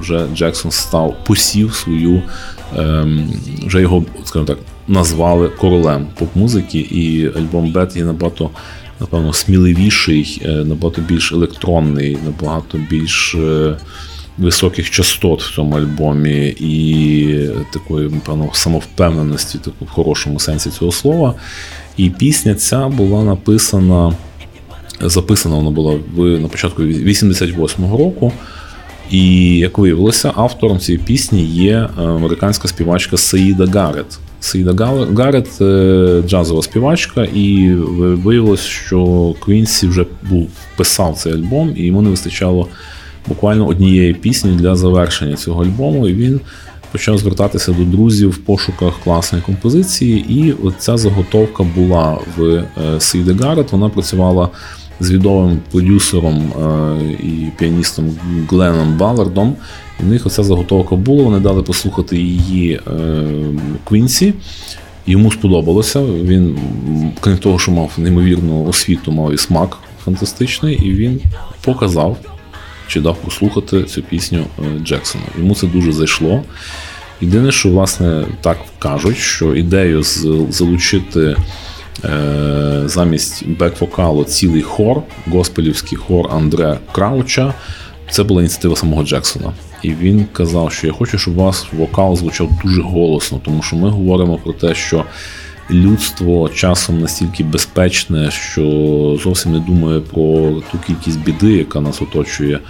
вже 0.00 0.26
Джексон 0.34 0.70
став 0.70 1.16
посів 1.26 1.74
свою, 1.74 2.22
е, 2.76 3.06
вже 3.66 3.80
його, 3.80 4.04
скажімо 4.24 4.46
так, 4.46 4.58
назвали 4.88 5.48
королем 5.48 6.06
поп-музики, 6.18 6.78
і 6.78 7.26
альбом 7.26 7.72
Bad 7.72 7.98
є 7.98 8.04
набагато, 8.04 8.50
напевно, 9.00 9.32
сміливіший, 9.32 10.42
е, 10.44 10.48
набагато 10.48 11.02
більш 11.02 11.32
електронний, 11.32 12.18
набагато 12.24 12.78
більш. 12.90 13.36
Е, 14.38 14.42
Високих 14.42 14.90
частот 14.90 15.42
в 15.42 15.54
цьому 15.54 15.76
альбомі 15.76 16.46
і 16.60 17.50
такої, 17.72 18.08
напевно, 18.08 18.50
самовпевненості, 18.52 19.58
таку 19.58 19.84
в 19.84 19.88
хорошому 19.88 20.40
сенсі 20.40 20.70
цього 20.70 20.92
слова. 20.92 21.34
І 21.96 22.10
пісня 22.10 22.54
ця 22.54 22.88
була 22.88 23.24
написана, 23.24 24.12
записана 25.00 25.56
вона 25.56 25.70
була 25.70 25.98
в, 26.14 26.24
на 26.40 26.48
початку 26.48 26.82
88-го 26.82 27.96
року. 27.96 28.32
І, 29.10 29.56
як 29.58 29.78
виявилося, 29.78 30.32
автором 30.36 30.78
цієї 30.78 31.04
пісні 31.04 31.44
є 31.44 31.88
американська 31.96 32.68
співачка 32.68 33.16
Саїда 33.16 33.66
Гарет. 33.66 34.18
Саїда 34.40 34.72
Гарет 35.16 35.48
джазова 36.28 36.62
співачка, 36.62 37.24
і 37.24 37.74
виявилося, 37.98 38.62
що 38.62 39.34
Квінсі 39.44 39.86
вже 39.86 40.06
був 40.22 40.48
писав 40.76 41.16
цей 41.16 41.32
альбом, 41.32 41.72
і 41.76 41.86
йому 41.86 42.02
не 42.02 42.10
вистачало 42.10 42.68
буквально 43.28 43.66
однієї 43.66 44.14
пісні 44.14 44.52
для 44.52 44.76
завершення 44.76 45.36
цього 45.36 45.64
альбому. 45.64 46.08
І 46.08 46.14
він 46.14 46.40
почав 46.92 47.18
звертатися 47.18 47.72
до 47.72 47.84
друзів 47.84 48.30
в 48.30 48.38
пошуках 48.38 49.00
класної 49.04 49.44
композиції. 49.44 50.26
І 50.28 50.54
ця 50.78 50.96
заготовка 50.96 51.62
була 51.62 52.18
в 52.36 52.64
Саїда 52.98 53.32
Гарет. 53.32 53.72
Вона 53.72 53.88
працювала 53.88 54.48
з 55.00 55.10
відомим 55.10 55.58
продюсером 55.70 56.52
і 57.22 57.46
піаністом 57.58 58.10
Гленом 58.50 58.96
Балардом. 58.98 59.54
І 60.00 60.02
в 60.02 60.06
них 60.06 60.26
оця 60.26 60.42
заготовка 60.42 60.96
була. 60.96 61.22
Вони 61.24 61.40
дали 61.40 61.62
послухати 61.62 62.16
її 62.16 62.80
Квінсі. 63.84 64.34
Йому 65.06 65.30
сподобалося. 65.30 66.02
Він, 66.02 66.58
крім 67.20 67.38
того, 67.38 67.58
що 67.58 67.72
мав 67.72 67.92
неймовірну 67.96 68.64
освіту, 68.64 69.12
мав 69.12 69.34
і 69.34 69.38
смак 69.38 69.78
фантастичний, 70.04 70.74
і 70.74 70.92
він 70.92 71.20
показав 71.64 72.16
чи 72.88 73.00
дав 73.00 73.16
послухати 73.16 73.84
цю 73.84 74.02
пісню 74.02 74.44
Джексона. 74.84 75.24
Йому 75.38 75.54
це 75.54 75.66
дуже 75.66 75.92
зайшло. 75.92 76.42
Єдине, 77.20 77.52
що 77.52 77.68
власне 77.68 78.24
так 78.40 78.58
кажуть, 78.78 79.16
що 79.16 79.54
ідею 79.54 80.02
залучити 80.50 81.36
е, 82.04 82.82
замість 82.84 83.46
бек-вокалу 83.46 84.24
цілий 84.24 84.62
хор, 84.62 85.02
госпелівський 85.26 85.98
хор 85.98 86.28
Андре 86.32 86.78
Крауча, 86.92 87.54
це 88.10 88.22
була 88.22 88.40
ініціатива 88.40 88.76
самого 88.76 89.04
Джексона. 89.04 89.52
І 89.82 89.94
він 89.94 90.26
казав, 90.32 90.72
що 90.72 90.86
я 90.86 90.92
хочу, 90.92 91.18
щоб 91.18 91.38
у 91.38 91.40
вас 91.40 91.66
вокал 91.72 92.16
звучав 92.16 92.50
дуже 92.64 92.82
голосно, 92.82 93.40
тому 93.44 93.62
що 93.62 93.76
ми 93.76 93.88
говоримо 93.88 94.36
про 94.36 94.52
те, 94.52 94.74
що 94.74 95.04
людство 95.70 96.48
часом 96.48 97.00
настільки 97.00 97.44
безпечне, 97.44 98.30
що 98.30 98.62
зовсім 99.22 99.52
не 99.52 99.58
думає 99.58 100.00
про 100.00 100.62
ту 100.72 100.78
кількість 100.86 101.24
біди, 101.24 101.52
яка 101.52 101.80
нас 101.80 102.02
оточує, 102.02 102.60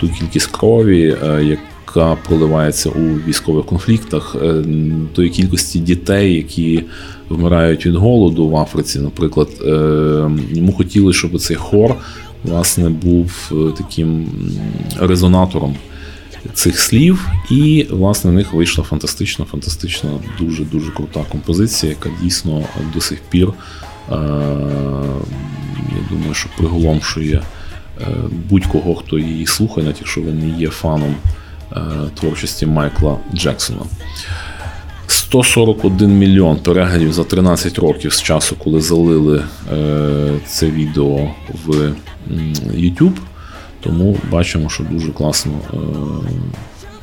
ту 0.00 0.08
кількість 0.08 0.46
крові, 0.46 1.16
яка 1.42 2.16
проливається 2.28 2.90
у 2.90 3.02
військових 3.28 3.66
конфліктах, 3.66 4.36
тої 5.14 5.30
кількості 5.30 5.78
дітей, 5.78 6.34
які 6.34 6.84
вмирають 7.28 7.86
від 7.86 7.94
голоду 7.94 8.48
в 8.48 8.56
Африці. 8.56 8.98
Наприклад, 8.98 9.48
йому 10.52 10.72
хотілося, 10.76 11.18
щоб 11.18 11.40
цей 11.40 11.56
хор 11.56 11.94
власне 12.44 12.88
був 12.88 13.52
таким 13.78 14.26
резонатором 15.00 15.74
цих 16.54 16.80
слів, 16.80 17.28
і 17.50 17.86
власне 17.90 18.30
в 18.30 18.34
них 18.34 18.52
вийшла 18.52 18.84
фантастична, 18.84 19.44
фантастична, 19.44 20.10
дуже 20.38 20.64
дуже 20.64 20.90
крута 20.90 21.24
композиція, 21.28 21.92
яка 21.92 22.10
дійсно 22.22 22.64
до 22.94 23.00
сих 23.00 23.18
пір, 23.30 23.48
е, 23.48 23.52
я 25.78 26.08
думаю, 26.10 26.34
що 26.34 26.48
приголомшує 26.56 27.42
е, 28.00 28.06
будь-кого, 28.50 28.94
хто 28.94 29.18
її 29.18 29.46
слухає, 29.46 29.84
навіть 29.86 30.00
якщо 30.00 30.20
ви 30.20 30.32
не 30.32 30.58
є 30.58 30.68
фаном 30.68 31.14
е, 31.72 31.80
творчості 32.14 32.66
Майкла 32.66 33.16
Джексона. 33.34 33.82
141 35.06 36.18
мільйон 36.18 36.56
переглядів 36.56 37.12
за 37.12 37.24
13 37.24 37.78
років 37.78 38.12
з 38.12 38.22
часу, 38.22 38.56
коли 38.58 38.80
залили 38.80 39.44
це 40.46 40.70
відео 40.70 41.30
в 41.64 41.92
YouTube. 42.74 43.12
Тому 43.80 44.16
бачимо, 44.30 44.68
що 44.68 44.84
дуже 44.84 45.12
класно 45.12 45.52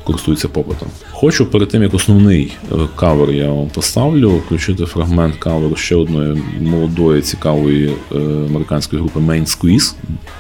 користується 0.08 0.48
попитом. 0.48 0.88
Хочу 1.12 1.46
перед 1.46 1.70
тим 1.70 1.84
як 1.84 1.94
основний 1.94 2.54
е, 2.72 2.76
кавер 2.96 3.32
я 3.32 3.52
вам 3.52 3.68
поставлю, 3.68 4.32
включити 4.32 4.86
фрагмент 4.86 5.36
каверу 5.36 5.76
ще 5.76 5.96
одної 5.96 6.44
молодої 6.62 7.22
цікавої 7.22 7.88
е, 7.88 8.18
американської 8.50 9.02
групи 9.02 9.20
Main 9.20 9.46
Squeeze, 9.46 9.94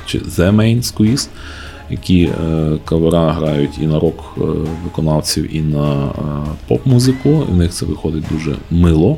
чи 0.05 0.19
The 0.19 0.55
Main 0.55 0.77
Squeeze, 0.77 1.27
які 1.89 2.23
е, 2.23 2.77
кавера 2.85 3.31
грають 3.31 3.77
і 3.81 3.87
на 3.87 3.99
рок 3.99 4.37
виконавців, 4.83 5.55
і 5.55 5.61
на 5.61 6.09
поп-музику. 6.67 7.45
І 7.49 7.51
в 7.51 7.55
них 7.55 7.71
це 7.71 7.85
виходить 7.85 8.23
дуже 8.31 8.55
мило. 8.71 9.17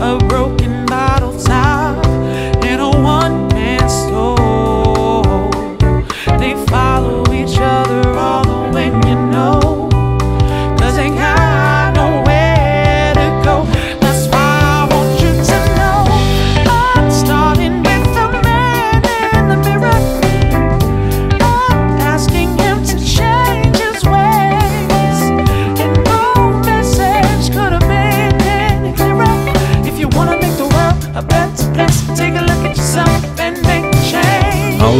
A 0.00 1.23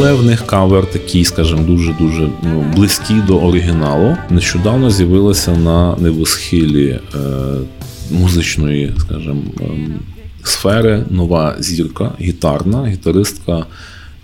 Але 0.04 0.12
в 0.12 0.24
них 0.24 0.46
кавер 0.46 0.86
такий, 0.86 1.24
скажімо, 1.24 1.62
дуже-дуже 1.62 2.28
ну, 2.42 2.64
близький 2.76 3.16
до 3.26 3.38
оригіналу. 3.38 4.16
Нещодавно 4.30 4.90
з'явилася 4.90 5.56
на 5.56 5.96
небосхилі 5.96 6.88
е, 6.88 7.18
музичної, 8.10 8.92
скажімо, 8.98 9.42
е, 9.60 9.64
сфери 10.42 11.04
нова 11.10 11.56
зірка, 11.58 12.12
гітарна, 12.20 12.86
гітаристка. 12.86 13.66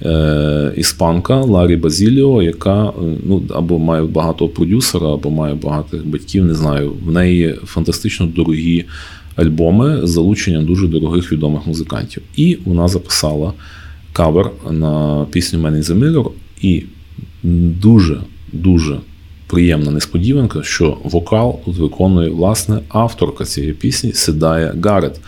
Е, 0.02 0.72
іспанка 0.76 1.36
Ларі 1.36 1.76
Базіліо, 1.76 2.42
яка 2.42 2.88
е, 2.88 2.92
ну 3.26 3.42
або 3.54 3.78
має 3.78 4.02
багато 4.02 4.48
продюсера, 4.48 5.06
або 5.06 5.30
має 5.30 5.54
багатих 5.54 6.06
батьків. 6.06 6.44
Не 6.44 6.54
знаю. 6.54 6.92
В 7.06 7.12
неї 7.12 7.54
фантастично 7.64 8.26
дорогі 8.26 8.84
альбоми 9.36 10.06
з 10.06 10.10
залученням 10.10 10.66
дуже 10.66 10.88
дорогих 10.88 11.32
відомих 11.32 11.66
музикантів. 11.66 12.22
І 12.36 12.58
вона 12.64 12.88
записала 12.88 13.52
кавер 14.12 14.50
на 14.70 15.26
пісню 15.30 15.58
«Man 15.58 15.72
in 15.72 15.82
the 15.82 15.98
Mirror» 15.98 16.30
і 16.60 16.84
дуже 17.42 18.20
дуже 18.52 18.98
приємна 19.46 19.90
несподіванка, 19.90 20.62
що 20.62 20.98
вокал 21.04 21.60
тут 21.64 21.76
виконує 21.76 22.30
власне 22.30 22.80
авторка 22.88 23.44
цієї 23.44 23.72
пісні 23.72 24.12
Саїда 24.12 24.74
Гарет. 24.84 25.20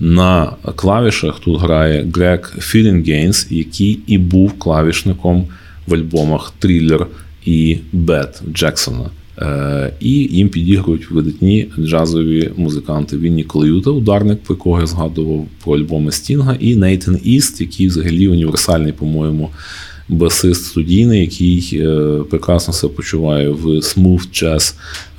На 0.00 0.56
клавішах 0.76 1.40
тут 1.40 1.60
грає 1.60 2.06
Грег 2.14 2.54
Філінгейнс, 2.58 3.46
який 3.50 4.00
і 4.06 4.18
був 4.18 4.58
клавішником 4.58 5.46
в 5.86 5.94
альбомах 5.94 6.52
Thriller 6.58 7.06
і 7.44 7.78
Bad 7.92 8.42
Джексона. 8.52 9.10
Е, 9.42 9.92
І 10.00 10.10
їм 10.10 10.48
підігрують 10.48 11.10
видатні 11.10 11.68
джазові 11.78 12.50
музиканти 12.56 13.16
Вінні 13.16 13.44
Колюта, 13.44 13.90
ударник, 13.90 14.42
про 14.42 14.54
якого 14.54 14.80
я 14.80 14.86
згадував 14.86 15.46
про 15.64 15.74
альбоми 15.74 16.12
Стінга, 16.12 16.56
і 16.60 16.76
Нейтан 16.76 17.20
Іст, 17.24 17.60
який 17.60 17.86
взагалі 17.86 18.28
універсальний, 18.28 18.92
по-моєму, 18.92 19.50
басист 20.08 20.64
студійний, 20.64 21.20
який 21.20 21.70
е, 21.72 22.18
прекрасно 22.30 22.74
себе 22.74 22.94
почуває 22.94 23.48
в 23.48 23.66
smooth 23.66 24.28
jazz 24.32 24.74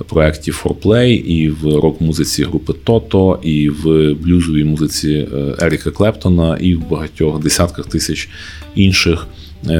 проєкті 0.08 0.50
4Play, 0.52 1.08
і 1.08 1.50
в 1.50 1.64
рок-музиці 1.64 2.44
групи 2.44 2.74
Тото, 2.84 3.38
і 3.42 3.68
в 3.68 4.14
блюзовій 4.14 4.64
музиці 4.64 5.10
е, 5.10 5.54
Еріка 5.60 5.90
Клептона, 5.90 6.56
і 6.56 6.74
в 6.74 6.88
багатьох 6.88 7.40
десятках 7.42 7.86
тисяч 7.86 8.28
інших 8.74 9.26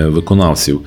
виконавців. 0.06 0.80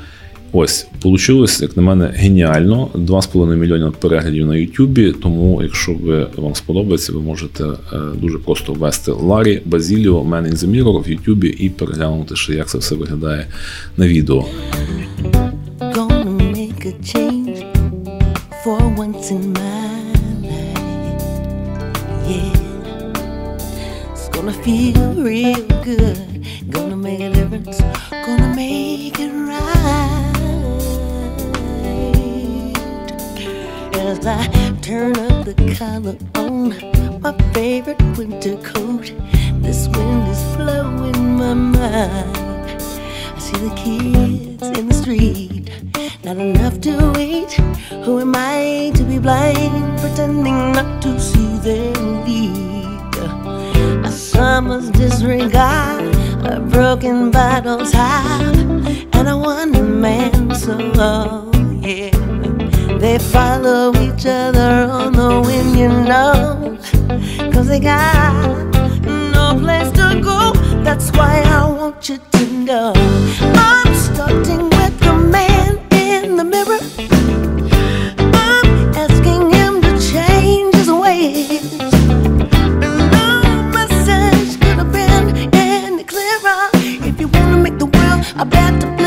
Ось, 0.56 0.88
получилось, 1.01 1.62
як 1.62 1.78
на 1.78 1.84
мене, 1.84 2.12
геніально. 2.16 2.89
2,5 2.95 3.56
мільйона 3.56 3.91
переглядів 3.91 4.47
на 4.47 4.56
Ютубі. 4.56 5.12
Тому, 5.12 5.64
якщо 5.64 5.93
ви 5.93 6.28
вам 6.38 6.56
сподобається, 6.56 7.14
ви 7.14 7.20
можете 7.20 7.64
е, 7.64 7.97
дуже 8.22 8.38
просто 8.38 8.74
ввести 8.74 9.12
Ларі 9.12 9.62
Базіліо 9.66 10.22
Man 10.22 10.47
in 10.47 10.56
the 10.56 10.70
Mirror 10.70 11.04
в 11.04 11.10
Ютубі 11.10 11.47
і 11.47 11.70
переглянути, 11.70 12.36
ще 12.36 12.54
як 12.54 12.68
це 12.68 12.78
все 12.78 12.95
виглядає 12.95 13.47
на 13.97 14.08
відео. 14.08 14.45
Gonna 24.34 24.56
feel 24.66 25.01
real 25.28 25.64
good. 25.88 26.18
Gonna 26.74 26.97
make 27.06 27.22
a 27.28 27.30
difference. 27.36 27.80
Gonna 28.26 28.49
make 28.60 29.18
it 29.26 29.32
right. 29.49 30.32
As 34.06 34.26
I 34.26 34.47
turn 34.82 35.18
up 35.18 35.45
the 35.45 35.76
collar 35.78 36.18
on 36.36 37.22
my 37.22 37.32
favorite 37.54 38.01
winter 38.18 38.58
coat, 38.58 39.14
this 39.62 39.88
wind 39.88 40.28
is 40.28 40.43
blowing 40.58 41.38
my 41.38 41.54
mind. 41.54 42.38
I 42.38 43.39
see 43.39 43.58
the 43.58 43.74
kids 43.76 44.78
in 44.78 44.89
the 44.89 44.93
street, 44.93 45.70
not 46.26 46.36
enough 46.36 46.82
to 46.82 47.14
eat. 47.18 47.54
Who 48.04 48.20
am 48.20 48.36
I 48.36 48.91
to 48.95 49.04
be 49.06 49.20
blind, 49.20 49.97
pretending 49.99 50.74
not 50.74 51.01
to 51.04 51.18
see 51.18 51.58
their 51.60 51.93
need? 52.26 53.16
A 54.06 54.12
summer's 54.12 54.89
disregard, 54.91 56.14
a 56.45 56.60
broken 56.60 57.32
bottle 57.32 57.86
top, 57.86 58.54
and 59.16 59.30
a 59.30 59.38
one 59.38 60.01
man 60.01 60.54
song. 60.54 60.91
Oh, 60.95 61.49
yeah, 61.82 62.12
they 63.04 63.20
follow 63.20 63.91
each 63.97 64.26
other 64.26 64.88
oh, 64.89 65.08
on 65.08 65.12
the 65.12 65.41
wind, 65.45 65.78
you 65.78 65.89
know, 65.89 66.78
cause 67.51 67.68
they 67.68 67.82
got 67.82 68.34
no 69.36 69.60
place 69.60 69.91
to 69.91 70.22
go. 70.24 70.54
That's 70.86 71.12
why 71.12 71.41
I 71.45 71.70
want 71.70 72.08
you 72.08 72.18
to 72.18 72.45
know 72.68 72.93
I'm 72.95 73.93
starting 74.08 74.70
with 74.70 74.97
the 75.01 75.16
man 75.36 75.72
in 75.91 76.38
the 76.38 76.45
mirror. 76.45 76.80
I'm 78.39 78.68
asking 78.95 79.51
him 79.51 79.82
to 79.82 79.91
change 80.12 80.74
his 80.76 80.89
ways. 80.89 81.74
No 83.20 83.28
message 83.76 84.58
could 84.62 84.78
have 84.80 84.93
been 84.93 85.54
any 85.54 86.06
clearer. 86.06 86.70
If 87.10 87.20
you 87.20 87.28
wanna 87.28 87.58
make 87.58 87.78
the 87.80 87.88
world 87.97 88.24
a 88.38 88.45
better 88.45 88.88
place, 88.95 89.03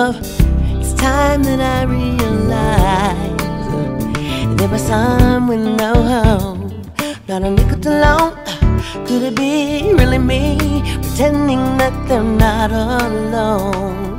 It's 0.00 0.94
time 0.94 1.42
that 1.42 1.58
I 1.60 1.82
realize 1.82 3.36
there 4.56 4.68
was 4.68 4.82
some 4.82 5.48
with 5.48 5.58
no 5.58 5.92
home, 5.92 6.82
not 7.26 7.42
a 7.42 7.50
nickel 7.50 7.80
to 7.80 7.90
loan. 7.90 8.32
Could 9.08 9.22
it 9.24 9.34
be 9.34 9.92
really 9.94 10.18
me 10.18 10.56
pretending 11.02 11.78
that 11.78 11.92
they're 12.06 12.22
not 12.22 12.70
alone? 12.70 14.16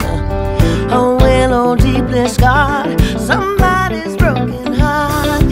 Oh, 0.92 1.16
A 1.16 1.24
willow 1.24 1.76
deeply 1.78 2.28
scarred, 2.28 3.00
somebody's 3.18 4.18
broken 4.18 4.74
heart, 4.74 5.44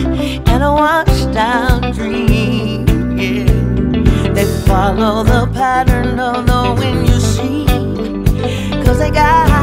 and 0.51 0.61
a 0.61 0.73
washed 0.73 1.37
out 1.37 1.93
dream. 1.95 2.85
Yeah. 3.17 4.33
They 4.33 4.45
follow 4.67 5.23
the 5.23 5.49
pattern 5.53 6.19
of 6.19 6.45
the 6.45 6.75
wind 6.77 7.07
you 7.07 7.19
see. 7.21 7.65
Cause 8.83 8.99
they 8.99 9.09
got 9.09 9.56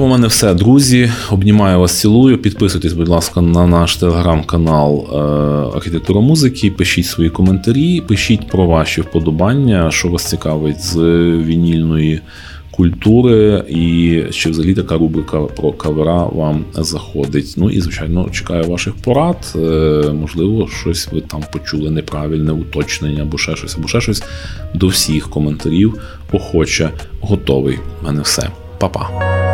цьому 0.00 0.12
в 0.12 0.16
мене 0.16 0.26
все, 0.26 0.54
друзі. 0.54 1.10
Обнімаю 1.30 1.80
вас, 1.80 2.00
цілую. 2.00 2.38
Підписуйтесь, 2.38 2.92
будь 2.92 3.08
ласка, 3.08 3.40
на 3.40 3.66
наш 3.66 3.96
телеграм-канал 3.96 5.06
е, 5.12 5.16
Архітектура 5.76 6.20
музики. 6.20 6.70
Пишіть 6.70 7.06
свої 7.06 7.30
коментарі, 7.30 8.00
пишіть 8.00 8.48
про 8.48 8.66
ваші 8.66 9.00
вподобання, 9.00 9.90
що 9.90 10.08
вас 10.08 10.24
цікавить 10.24 10.80
з 10.80 10.96
вінільної 11.36 12.20
культури, 12.70 13.64
і 13.68 14.22
чи 14.30 14.50
взагалі 14.50 14.74
така 14.74 14.98
рубрика 14.98 15.40
про 15.40 15.72
кавера 15.72 16.24
вам 16.24 16.64
заходить. 16.74 17.54
Ну 17.56 17.70
і 17.70 17.80
звичайно 17.80 18.28
чекаю 18.32 18.64
ваших 18.64 18.94
порад. 18.94 19.54
Е, 19.56 19.58
можливо, 20.12 20.68
щось 20.80 21.08
ви 21.12 21.20
там 21.20 21.44
почули 21.52 21.90
неправильне 21.90 22.52
уточнення, 22.52 23.22
або 23.22 23.38
ще 23.38 23.56
щось, 23.56 23.76
або 23.76 23.88
ще 23.88 24.00
щось. 24.00 24.22
До 24.74 24.86
всіх 24.86 25.30
коментарів 25.30 25.94
охоче 26.32 26.90
готовий. 27.20 27.78
У 28.02 28.06
мене 28.06 28.22
все, 28.22 28.50
Па-па. 28.78 29.49